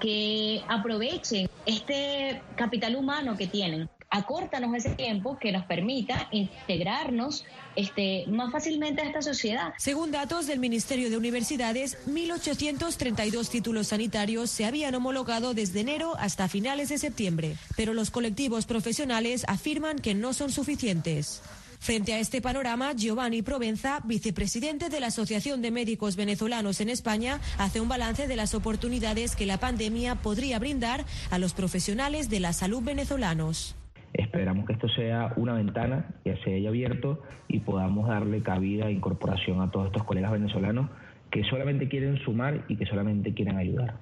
que 0.00 0.62
aprovechen 0.68 1.50
este 1.66 2.40
capital 2.54 2.94
humano 2.94 3.36
que 3.36 3.48
tienen 3.48 3.88
acórtanos 4.10 4.74
ese 4.74 4.90
tiempo 4.90 5.38
que 5.38 5.52
nos 5.52 5.64
permita 5.66 6.28
integrarnos 6.30 7.44
este, 7.76 8.24
más 8.28 8.50
fácilmente 8.50 9.02
a 9.02 9.04
esta 9.04 9.22
sociedad. 9.22 9.74
Según 9.78 10.10
datos 10.10 10.46
del 10.46 10.58
Ministerio 10.58 11.10
de 11.10 11.16
Universidades, 11.16 11.98
1.832 12.08 13.48
títulos 13.48 13.88
sanitarios 13.88 14.50
se 14.50 14.64
habían 14.64 14.94
homologado 14.94 15.54
desde 15.54 15.80
enero 15.80 16.14
hasta 16.18 16.48
finales 16.48 16.88
de 16.88 16.98
septiembre, 16.98 17.56
pero 17.76 17.94
los 17.94 18.10
colectivos 18.10 18.66
profesionales 18.66 19.44
afirman 19.46 19.98
que 19.98 20.14
no 20.14 20.32
son 20.32 20.50
suficientes. 20.50 21.42
Frente 21.80 22.12
a 22.12 22.18
este 22.18 22.42
panorama, 22.42 22.92
Giovanni 22.92 23.42
Provenza, 23.42 24.00
vicepresidente 24.04 24.88
de 24.88 25.00
la 25.00 25.06
Asociación 25.08 25.62
de 25.62 25.70
Médicos 25.70 26.16
Venezolanos 26.16 26.80
en 26.80 26.88
España, 26.88 27.40
hace 27.56 27.80
un 27.80 27.88
balance 27.88 28.26
de 28.26 28.36
las 28.36 28.54
oportunidades 28.54 29.36
que 29.36 29.46
la 29.46 29.60
pandemia 29.60 30.16
podría 30.16 30.58
brindar 30.58 31.04
a 31.30 31.38
los 31.38 31.52
profesionales 31.52 32.28
de 32.28 32.40
la 32.40 32.52
salud 32.52 32.82
venezolanos. 32.82 33.76
Esperamos 34.12 34.66
que 34.66 34.72
esto 34.72 34.88
sea 34.88 35.32
una 35.36 35.54
ventana 35.54 36.06
que 36.24 36.36
se 36.44 36.54
haya 36.54 36.68
abierto 36.70 37.22
y 37.46 37.60
podamos 37.60 38.08
darle 38.08 38.42
cabida 38.42 38.88
e 38.88 38.92
incorporación 38.92 39.60
a 39.60 39.70
todos 39.70 39.86
estos 39.86 40.04
colegas 40.04 40.32
venezolanos 40.32 40.90
que 41.30 41.44
solamente 41.44 41.88
quieren 41.88 42.18
sumar 42.18 42.64
y 42.68 42.76
que 42.76 42.86
solamente 42.86 43.34
quieren 43.34 43.58
ayudar. 43.58 43.96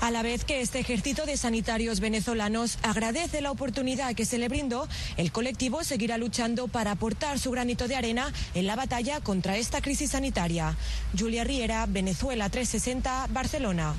A 0.00 0.10
la 0.10 0.22
vez 0.22 0.44
que 0.44 0.60
este 0.60 0.78
ejército 0.78 1.26
de 1.26 1.36
sanitarios 1.36 2.00
venezolanos 2.00 2.78
agradece 2.82 3.40
la 3.40 3.50
oportunidad 3.50 4.14
que 4.14 4.24
se 4.24 4.38
le 4.38 4.48
brindó, 4.48 4.88
el 5.16 5.32
colectivo 5.32 5.82
seguirá 5.82 6.16
luchando 6.18 6.68
para 6.68 6.92
aportar 6.92 7.38
su 7.38 7.50
granito 7.50 7.88
de 7.88 7.96
arena 7.96 8.32
en 8.54 8.66
la 8.66 8.76
batalla 8.76 9.20
contra 9.20 9.56
esta 9.56 9.80
crisis 9.80 10.10
sanitaria. 10.10 10.76
Julia 11.18 11.44
Riera, 11.44 11.86
Venezuela 11.86 12.48
360, 12.48 13.26
Barcelona. 13.30 13.94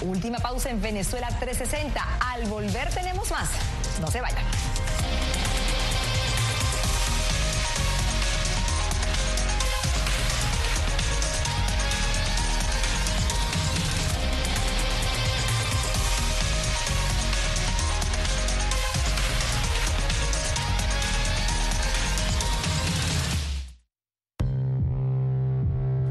Última 0.00 0.38
pausa 0.38 0.70
en 0.70 0.80
Venezuela 0.80 1.28
360. 1.28 2.00
Al 2.20 2.44
volver 2.46 2.88
tenemos 2.90 3.30
más. 3.30 3.50
No 4.00 4.08
se 4.10 4.20
vayan. 4.20 4.44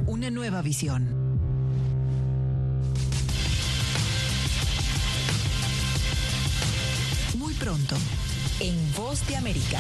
Una 0.08 0.30
nueva 0.30 0.62
visión 0.62 1.27
en 8.60 8.94
Voz 8.94 9.28
de 9.28 9.36
América. 9.36 9.80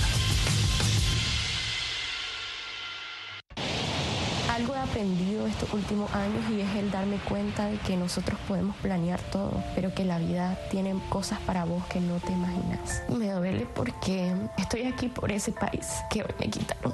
Algo 4.53 4.75
aprendido 4.75 5.47
estos 5.47 5.71
últimos 5.73 6.11
años 6.13 6.43
y 6.51 6.61
es 6.61 6.75
el 6.75 6.91
darme 6.91 7.17
cuenta 7.17 7.65
de 7.65 7.77
que 7.77 7.95
nosotros 7.97 8.39
podemos 8.47 8.75
planear 8.77 9.19
todo, 9.31 9.63
pero 9.75 9.93
que 9.93 10.03
la 10.03 10.19
vida 10.19 10.57
tiene 10.69 10.95
cosas 11.09 11.39
para 11.39 11.65
vos 11.65 11.85
que 11.87 11.99
no 11.99 12.15
te 12.19 12.31
imaginas. 12.31 13.03
Me 13.09 13.31
duele 13.31 13.67
porque 13.75 14.33
estoy 14.57 14.83
aquí 14.83 15.09
por 15.09 15.31
ese 15.31 15.51
país 15.51 15.87
que 16.09 16.21
hoy 16.21 16.33
me 16.39 16.49
quitaron. 16.49 16.93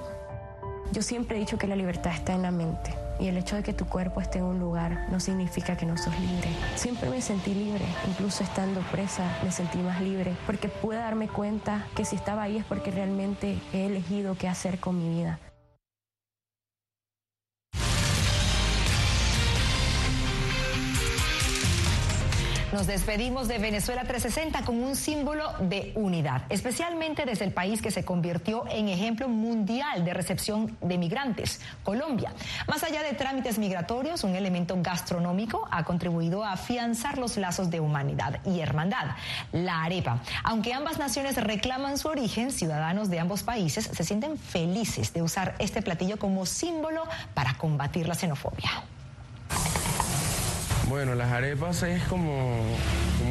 Yo 0.91 1.01
siempre 1.01 1.37
he 1.37 1.39
dicho 1.39 1.57
que 1.57 1.67
la 1.67 1.75
libertad 1.75 2.13
está 2.13 2.33
en 2.33 2.41
la 2.43 2.51
mente. 2.51 3.02
Y 3.19 3.27
el 3.27 3.37
hecho 3.37 3.55
de 3.55 3.63
que 3.63 3.73
tu 3.73 3.85
cuerpo 3.85 4.21
esté 4.21 4.39
en 4.39 4.45
un 4.45 4.59
lugar 4.59 5.07
no 5.09 5.19
significa 5.19 5.77
que 5.77 5.85
no 5.85 5.97
sos 5.97 6.17
libre. 6.19 6.49
Siempre 6.75 7.09
me 7.09 7.21
sentí 7.21 7.53
libre, 7.53 7.85
incluso 8.07 8.43
estando 8.43 8.81
presa 8.91 9.37
me 9.43 9.51
sentí 9.51 9.77
más 9.79 10.01
libre, 10.01 10.35
porque 10.45 10.69
pude 10.69 10.97
darme 10.97 11.27
cuenta 11.27 11.85
que 11.95 12.05
si 12.05 12.15
estaba 12.15 12.43
ahí 12.43 12.57
es 12.57 12.65
porque 12.65 12.91
realmente 12.91 13.57
he 13.73 13.85
elegido 13.85 14.35
qué 14.35 14.47
hacer 14.47 14.79
con 14.79 14.97
mi 14.97 15.09
vida. 15.09 15.39
Nos 22.73 22.87
despedimos 22.87 23.47
de 23.47 23.59
Venezuela 23.59 24.01
360 24.01 24.65
con 24.65 24.83
un 24.83 24.95
símbolo 24.95 25.53
de 25.59 25.91
unidad, 25.93 26.41
especialmente 26.49 27.23
desde 27.23 27.45
el 27.45 27.51
país 27.53 27.83
que 27.83 27.91
se 27.91 28.03
convirtió 28.03 28.65
en 28.67 28.89
ejemplo 28.89 29.29
mundial 29.29 30.03
de 30.03 30.11
recepción 30.11 30.75
de 30.81 30.97
migrantes, 30.97 31.61
Colombia. 31.83 32.33
Más 32.67 32.83
allá 32.83 33.03
de 33.03 33.13
trámites 33.13 33.59
migratorios, 33.59 34.23
un 34.23 34.35
elemento 34.35 34.75
gastronómico 34.81 35.67
ha 35.69 35.83
contribuido 35.83 36.43
a 36.43 36.53
afianzar 36.53 37.19
los 37.19 37.37
lazos 37.37 37.69
de 37.69 37.79
humanidad 37.79 38.39
y 38.43 38.59
hermandad, 38.61 39.17
la 39.51 39.83
arepa. 39.83 40.23
Aunque 40.43 40.73
ambas 40.73 40.97
naciones 40.97 41.37
reclaman 41.37 41.99
su 41.99 42.07
origen, 42.07 42.51
ciudadanos 42.51 43.11
de 43.11 43.19
ambos 43.19 43.43
países 43.43 43.87
se 43.93 44.03
sienten 44.03 44.35
felices 44.39 45.13
de 45.13 45.21
usar 45.21 45.53
este 45.59 45.83
platillo 45.83 46.17
como 46.17 46.47
símbolo 46.47 47.03
para 47.35 47.53
combatir 47.53 48.07
la 48.07 48.15
xenofobia. 48.15 48.71
Bueno, 50.89 51.15
las 51.15 51.31
arepas 51.31 51.81
es 51.83 52.03
como, 52.03 52.61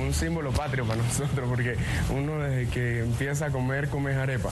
un 0.01 0.15
símbolo 0.15 0.53
patrio 0.53 0.87
para 0.87 1.03
nosotros, 1.03 1.49
porque 1.49 1.77
uno 2.11 2.39
desde 2.41 2.69
que 2.71 3.01
empieza 3.01 3.47
a 3.47 3.51
comer, 3.51 3.89
come 3.89 4.15
arepa. 4.15 4.51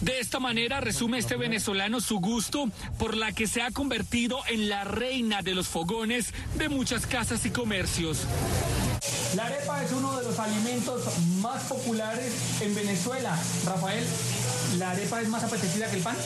De 0.00 0.20
esta 0.20 0.38
manera 0.38 0.80
resume 0.80 1.18
este 1.18 1.36
venezolano 1.36 1.98
su 1.98 2.20
gusto 2.20 2.68
por 2.98 3.16
la 3.16 3.32
que 3.32 3.46
se 3.46 3.62
ha 3.62 3.70
convertido 3.70 4.38
en 4.48 4.68
la 4.68 4.84
reina 4.84 5.40
de 5.40 5.54
los 5.54 5.68
fogones 5.68 6.34
de 6.56 6.68
muchas 6.68 7.06
casas 7.06 7.46
y 7.46 7.50
comercios. 7.50 8.26
La 9.34 9.46
arepa 9.46 9.82
es 9.82 9.92
uno 9.92 10.14
de 10.18 10.24
los 10.24 10.38
alimentos 10.38 11.04
más 11.40 11.64
populares 11.64 12.60
en 12.60 12.74
Venezuela. 12.74 13.38
Rafael, 13.64 14.04
¿la 14.78 14.90
arepa 14.90 15.22
es 15.22 15.28
más 15.28 15.42
apetecida 15.42 15.88
que 15.88 15.96
el 15.96 16.02
pan? 16.02 16.16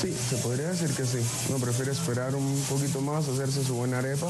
Sí, 0.00 0.14
se 0.14 0.36
podría 0.36 0.68
decir 0.68 0.94
que 0.94 1.04
sí. 1.04 1.18
Uno 1.48 1.58
prefiere 1.58 1.90
esperar 1.90 2.36
un 2.36 2.62
poquito 2.68 3.00
más, 3.00 3.26
hacerse 3.26 3.64
su 3.64 3.74
buena 3.74 3.98
arepa, 3.98 4.28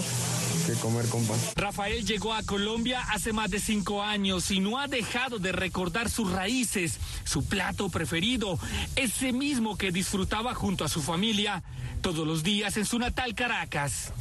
que 0.66 0.72
comer 0.74 1.06
con 1.08 1.26
pan. 1.26 1.38
Rafael 1.56 2.06
llegó 2.06 2.32
a 2.32 2.42
Colombia 2.42 3.02
hace 3.12 3.34
más 3.34 3.50
de 3.50 3.60
cinco 3.60 4.02
años 4.02 4.50
y 4.50 4.60
no 4.60 4.78
ha 4.78 4.88
dejado 4.88 5.38
de 5.38 5.52
recordar 5.52 6.08
sus 6.08 6.32
raíces, 6.32 6.98
su 7.24 7.44
plato 7.44 7.90
preferido, 7.90 8.58
ese 8.96 9.32
mismo 9.34 9.76
que 9.76 9.92
disfrutaba 9.92 10.54
junto 10.54 10.86
a 10.86 10.88
su 10.88 11.02
familia 11.02 11.62
todos 12.00 12.26
los 12.26 12.42
días 12.42 12.78
en 12.78 12.86
su 12.86 12.98
natal 12.98 13.34
Caracas. 13.34 14.12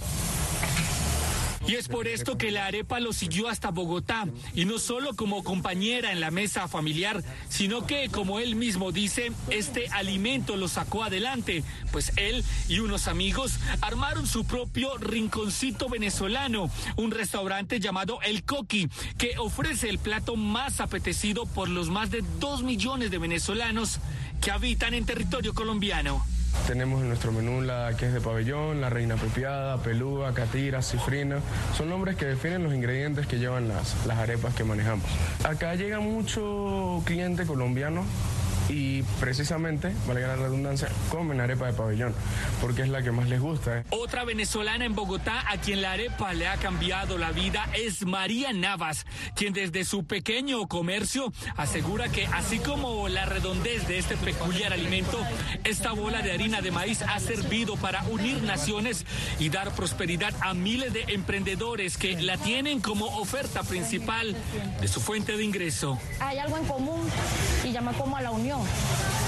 Y 1.68 1.76
es 1.76 1.90
por 1.90 2.08
esto 2.08 2.38
que 2.38 2.50
la 2.50 2.66
arepa 2.66 3.02
lo 3.02 3.12
siguió 3.12 3.50
hasta 3.50 3.72
Bogotá, 3.72 4.26
y 4.56 4.64
no 4.64 4.80
solo 4.80 5.16
como 5.16 5.44
compañera 5.44 6.14
en 6.14 6.22
la 6.22 6.32
mesa 6.32 6.70
familiar, 6.70 7.22
sino 7.50 7.86
que, 7.86 8.08
como 8.10 8.40
él 8.40 8.56
mismo 8.56 8.94
dice, 8.94 9.34
este 9.50 9.90
alimento 9.90 10.56
lo 10.56 10.70
sacó 10.70 11.04
adelante, 11.04 11.66
pues 11.92 12.14
él 12.16 12.44
y 12.70 12.80
unos 12.80 13.10
amigos 13.10 13.60
armaron 13.82 14.28
su 14.28 14.46
propio 14.46 14.98
rinconcito 14.98 15.90
venezolano, 15.90 16.72
un 16.96 17.12
restaurante 17.12 17.82
llamado 17.82 18.22
El 18.22 18.44
Coqui, 18.44 18.88
que 19.18 19.38
ofrece 19.38 19.90
el 19.90 20.00
plato 20.00 20.38
más 20.38 20.80
apetecido 20.80 21.46
por 21.46 21.68
los 21.68 21.90
más 21.90 22.12
de 22.12 22.24
dos 22.40 22.64
millones 22.64 23.12
de 23.12 23.18
venezolanos 23.18 24.00
que 24.42 24.52
habitan 24.52 24.94
en 24.94 25.06
territorio 25.06 25.54
colombiano. 25.54 26.26
Tenemos 26.66 27.02
en 27.02 27.10
nuestro 27.10 27.32
menú 27.32 27.62
la 27.62 27.94
que 27.98 28.08
es 28.08 28.14
de 28.14 28.22
pabellón, 28.22 28.82
la 28.82 28.90
reina 28.90 29.16
pepiada, 29.16 29.78
pelúa, 29.78 30.34
catira, 30.34 30.82
cifrina. 30.82 31.40
Son 31.78 31.90
nombres 31.90 32.16
que 32.16 32.26
definen 32.26 32.64
los 32.64 32.74
ingredientes 32.74 33.28
que 33.28 33.38
llevan 33.38 33.68
las, 33.68 34.06
las 34.06 34.18
arepas 34.18 34.54
que 34.56 34.64
manejamos. 34.64 35.06
Acá 35.44 35.76
llega 35.76 36.00
mucho 36.00 37.02
cliente 37.06 37.46
colombiano 37.46 38.04
y 38.70 39.04
precisamente, 39.20 39.94
valga 40.08 40.28
la 40.28 40.36
redundancia, 40.36 40.90
comen 41.10 41.40
arepa 41.40 41.68
de 41.68 41.74
pabellón, 41.74 42.14
porque 42.62 42.82
es 42.82 42.90
la 42.90 43.02
que 43.02 43.12
más 43.12 43.30
les 43.30 43.40
gusta. 43.40 43.80
¿eh? 43.80 43.84
Otra 43.92 44.26
venezolana 44.26 44.86
en 44.86 44.96
Bogotá 44.96 45.44
a 45.50 45.58
quien 45.58 45.82
la 45.82 45.94
arepa 45.94 46.34
le 46.34 46.48
ha 46.48 46.58
cambiado 46.58 47.18
la 47.18 47.32
vida 47.32 47.68
es 47.74 48.06
María 48.06 48.52
Navas, 48.54 49.06
quien 49.36 49.54
desde 49.54 49.86
su 49.86 50.06
pequeño 50.06 50.68
comercio 50.68 51.32
asegura 51.56 52.10
que 52.10 52.26
así 52.28 52.60
como 52.60 53.08
la 53.08 53.26
redondez 53.26 53.88
de 53.88 54.00
este 54.00 54.18
peculiar 54.18 54.74
alimento, 54.74 55.20
esta 55.64 55.94
bola 55.94 56.22
de 56.22 56.32
harina 56.32 56.62
de 56.62 56.72
maíz 56.72 57.02
ha 57.02 57.20
servido 57.20 57.78
para 57.78 58.04
unir 58.04 58.42
naciones 58.44 59.06
y 59.40 59.50
dar 59.50 59.72
prosperidad 59.72 60.34
a 60.42 60.54
miles 60.54 60.94
de 60.94 61.04
emprendedores 61.08 61.98
que 61.98 62.22
la 62.22 62.38
tienen 62.38 62.82
como 62.82 63.06
oferta 63.20 63.64
principal 63.64 64.36
de 64.82 64.88
su 64.88 65.00
fuente 65.00 65.38
de 65.38 65.44
ingreso. 65.44 66.00
Hay 66.20 66.38
algo 66.40 66.58
en 66.58 66.66
común 66.66 67.10
y 67.64 67.72
llama 67.72 67.94
como 67.94 68.18
a 68.18 68.22
la 68.22 68.32
unión 68.32 68.57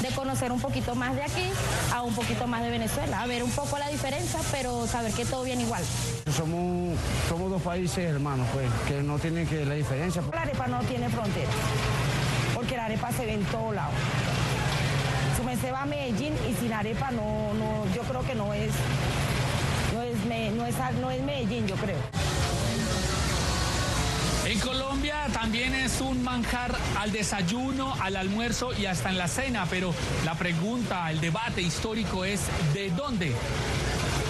de 0.01 0.09
conocer 0.09 0.51
un 0.51 0.59
poquito 0.59 0.95
más 0.95 1.15
de 1.15 1.23
aquí 1.23 1.49
a 1.93 2.01
un 2.01 2.13
poquito 2.13 2.47
más 2.47 2.63
de 2.63 2.69
Venezuela, 2.69 3.21
a 3.21 3.27
ver 3.27 3.43
un 3.43 3.51
poco 3.51 3.77
la 3.77 3.87
diferencia, 3.89 4.39
pero 4.51 4.87
saber 4.87 5.11
que 5.13 5.25
todo 5.25 5.43
viene 5.43 5.63
igual. 5.63 5.83
Somos, 6.35 6.97
somos 7.27 7.49
dos 7.49 7.61
países 7.61 8.09
hermanos, 8.09 8.47
pues, 8.53 8.67
que 8.87 9.03
no 9.03 9.19
tienen 9.19 9.47
que 9.47 9.65
la 9.65 9.75
diferencia. 9.75 10.21
La 10.33 10.41
arepa 10.41 10.67
no 10.67 10.79
tiene 10.83 11.09
frontera, 11.09 11.51
porque 12.55 12.77
la 12.77 12.85
arepa 12.85 13.11
se 13.11 13.25
ve 13.25 13.33
en 13.33 13.45
todos 13.45 13.75
lados. 13.75 13.95
Su 15.35 15.61
se 15.61 15.71
va 15.71 15.81
a 15.81 15.85
Medellín 15.85 16.33
y 16.49 16.53
sin 16.53 16.71
arepa 16.71 17.11
no, 17.11 17.53
no, 17.53 17.85
yo 17.95 18.01
creo 18.03 18.21
que 18.21 18.35
no 18.35 18.53
es, 18.53 18.71
no 19.93 20.01
es, 20.01 20.53
no 20.53 20.65
es, 20.65 20.75
no 21.01 21.11
es 21.11 21.23
Medellín, 21.23 21.65
yo 21.67 21.75
creo. 21.75 22.28
Colombia 24.59 25.27
también 25.33 25.73
es 25.73 26.01
un 26.01 26.23
manjar 26.23 26.75
al 26.97 27.11
desayuno, 27.11 27.93
al 28.01 28.15
almuerzo 28.15 28.71
y 28.77 28.85
hasta 28.85 29.09
en 29.09 29.17
la 29.17 29.27
cena, 29.27 29.65
pero 29.69 29.93
la 30.25 30.35
pregunta, 30.35 31.09
el 31.11 31.21
debate 31.21 31.61
histórico 31.61 32.25
es 32.25 32.41
¿de 32.73 32.89
dónde 32.91 33.35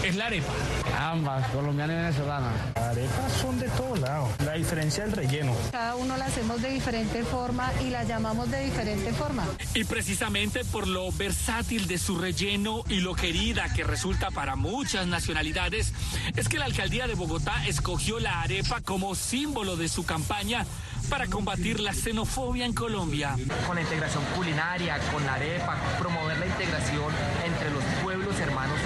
es 0.10 0.16
la 0.16 0.26
arepa? 0.26 0.52
Ambas, 0.98 1.48
colombiana 1.50 1.94
y 1.94 1.96
venezolana. 1.98 2.52
Arepas 2.76 3.32
son 3.34 3.60
de 3.60 3.68
todos 3.70 4.00
lados. 4.00 4.30
La 4.44 4.54
diferencia 4.54 5.04
es 5.04 5.12
el 5.12 5.16
relleno. 5.16 5.56
Cada 5.72 5.96
uno 5.96 6.18
la 6.18 6.26
hacemos 6.26 6.62
de 6.62 6.70
diferente 6.70 7.24
forma 7.24 7.72
y 7.82 7.92
la 7.92 8.04
llamamos 8.04 8.50
de 8.50 8.66
diferente 8.66 9.14
forma. 9.14 9.46
Y 9.76 9.84
precisamente 9.84 10.66
por 10.66 10.88
lo 10.88 11.12
versátil 11.12 11.88
de 11.88 11.98
su 11.98 12.18
relleno 12.18 12.84
y 12.90 13.02
lo 13.02 13.14
querida 13.14 13.72
que 13.74 13.84
resulta 13.84 14.32
para 14.32 14.56
muchas 14.56 15.06
nacionalidades, 15.08 15.94
es 16.36 16.50
que 16.50 16.58
la 16.58 16.66
alcaldía 16.66 17.08
de 17.08 17.14
Bogotá 17.14 17.66
escogió 17.68 18.20
la 18.20 18.42
arepa 18.42 18.82
como 18.82 19.14
símbolo 19.16 19.76
de 19.76 19.88
su 19.90 20.06
campaña 20.06 20.66
para 21.10 21.28
combatir 21.28 21.80
la 21.80 21.94
xenofobia 21.94 22.66
en 22.66 22.74
Colombia. 22.74 23.36
Con 23.66 23.76
la 23.76 23.82
integración 23.82 24.24
culinaria, 24.36 25.00
con 25.12 25.26
la 25.26 25.36
arepa, 25.36 25.78
promover 25.98 26.38
la 26.38 26.46
integración 26.46 27.14
entre 27.46 27.72
los 27.72 27.84
pueblos 28.04 28.40
hermanos 28.40 28.78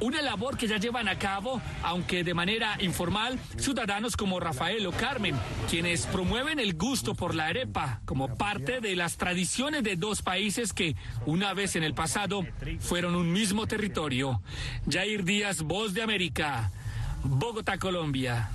Una 0.00 0.22
labor 0.22 0.56
que 0.56 0.66
ya 0.66 0.78
llevan 0.78 1.08
a 1.08 1.18
cabo, 1.18 1.60
aunque 1.82 2.24
de 2.24 2.34
manera 2.34 2.76
informal, 2.80 3.38
ciudadanos 3.56 4.16
como 4.16 4.40
Rafael 4.40 4.86
o 4.86 4.92
Carmen, 4.92 5.36
quienes 5.70 6.06
promueven 6.06 6.58
el 6.58 6.74
gusto 6.74 7.14
por 7.14 7.34
la 7.34 7.46
arepa 7.46 8.00
como 8.04 8.34
parte 8.36 8.80
de 8.80 8.96
las 8.96 9.16
tradiciones 9.16 9.82
de 9.84 9.96
dos 9.96 10.22
países 10.22 10.72
que, 10.72 10.96
una 11.26 11.54
vez 11.54 11.76
en 11.76 11.84
el 11.84 11.94
pasado, 11.94 12.44
fueron 12.80 13.14
un 13.14 13.32
mismo 13.32 13.66
territorio. 13.66 14.42
Jair 14.90 15.24
Díaz, 15.24 15.62
Voz 15.62 15.94
de 15.94 16.02
América, 16.02 16.70
Bogotá, 17.22 17.78
Colombia. 17.78 18.50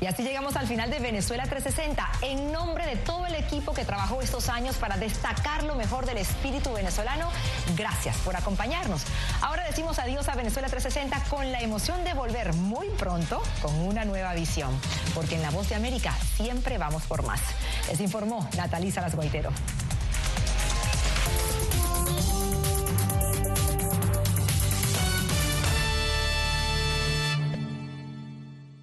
Y 0.00 0.06
así 0.06 0.22
llegamos 0.22 0.56
al 0.56 0.66
final 0.66 0.90
de 0.90 0.98
Venezuela 0.98 1.44
360. 1.44 2.08
En 2.22 2.52
nombre 2.52 2.86
de 2.86 2.96
todo 2.96 3.26
el 3.26 3.34
equipo 3.34 3.72
que 3.74 3.84
trabajó 3.84 4.20
estos 4.20 4.48
años 4.48 4.76
para 4.76 4.96
destacar 4.96 5.62
lo 5.62 5.74
mejor 5.74 6.06
del 6.06 6.18
espíritu 6.18 6.72
venezolano, 6.72 7.30
gracias 7.76 8.16
por 8.18 8.36
acompañarnos. 8.36 9.02
Ahora 9.40 9.64
decimos 9.64 9.98
adiós 9.98 10.28
a 10.28 10.34
Venezuela 10.34 10.68
360 10.68 11.30
con 11.30 11.52
la 11.52 11.60
emoción 11.60 12.04
de 12.04 12.14
volver 12.14 12.54
muy 12.54 12.88
pronto 12.90 13.42
con 13.62 13.74
una 13.80 14.04
nueva 14.04 14.34
visión. 14.34 14.70
Porque 15.14 15.36
en 15.36 15.42
La 15.42 15.50
Voz 15.50 15.68
de 15.68 15.74
América 15.74 16.14
siempre 16.36 16.78
vamos 16.78 17.04
por 17.04 17.24
más. 17.24 17.40
Les 17.88 18.00
informó 18.00 18.48
Natalisa 18.56 19.00
Las 19.00 19.14
Guaitero. 19.14 19.50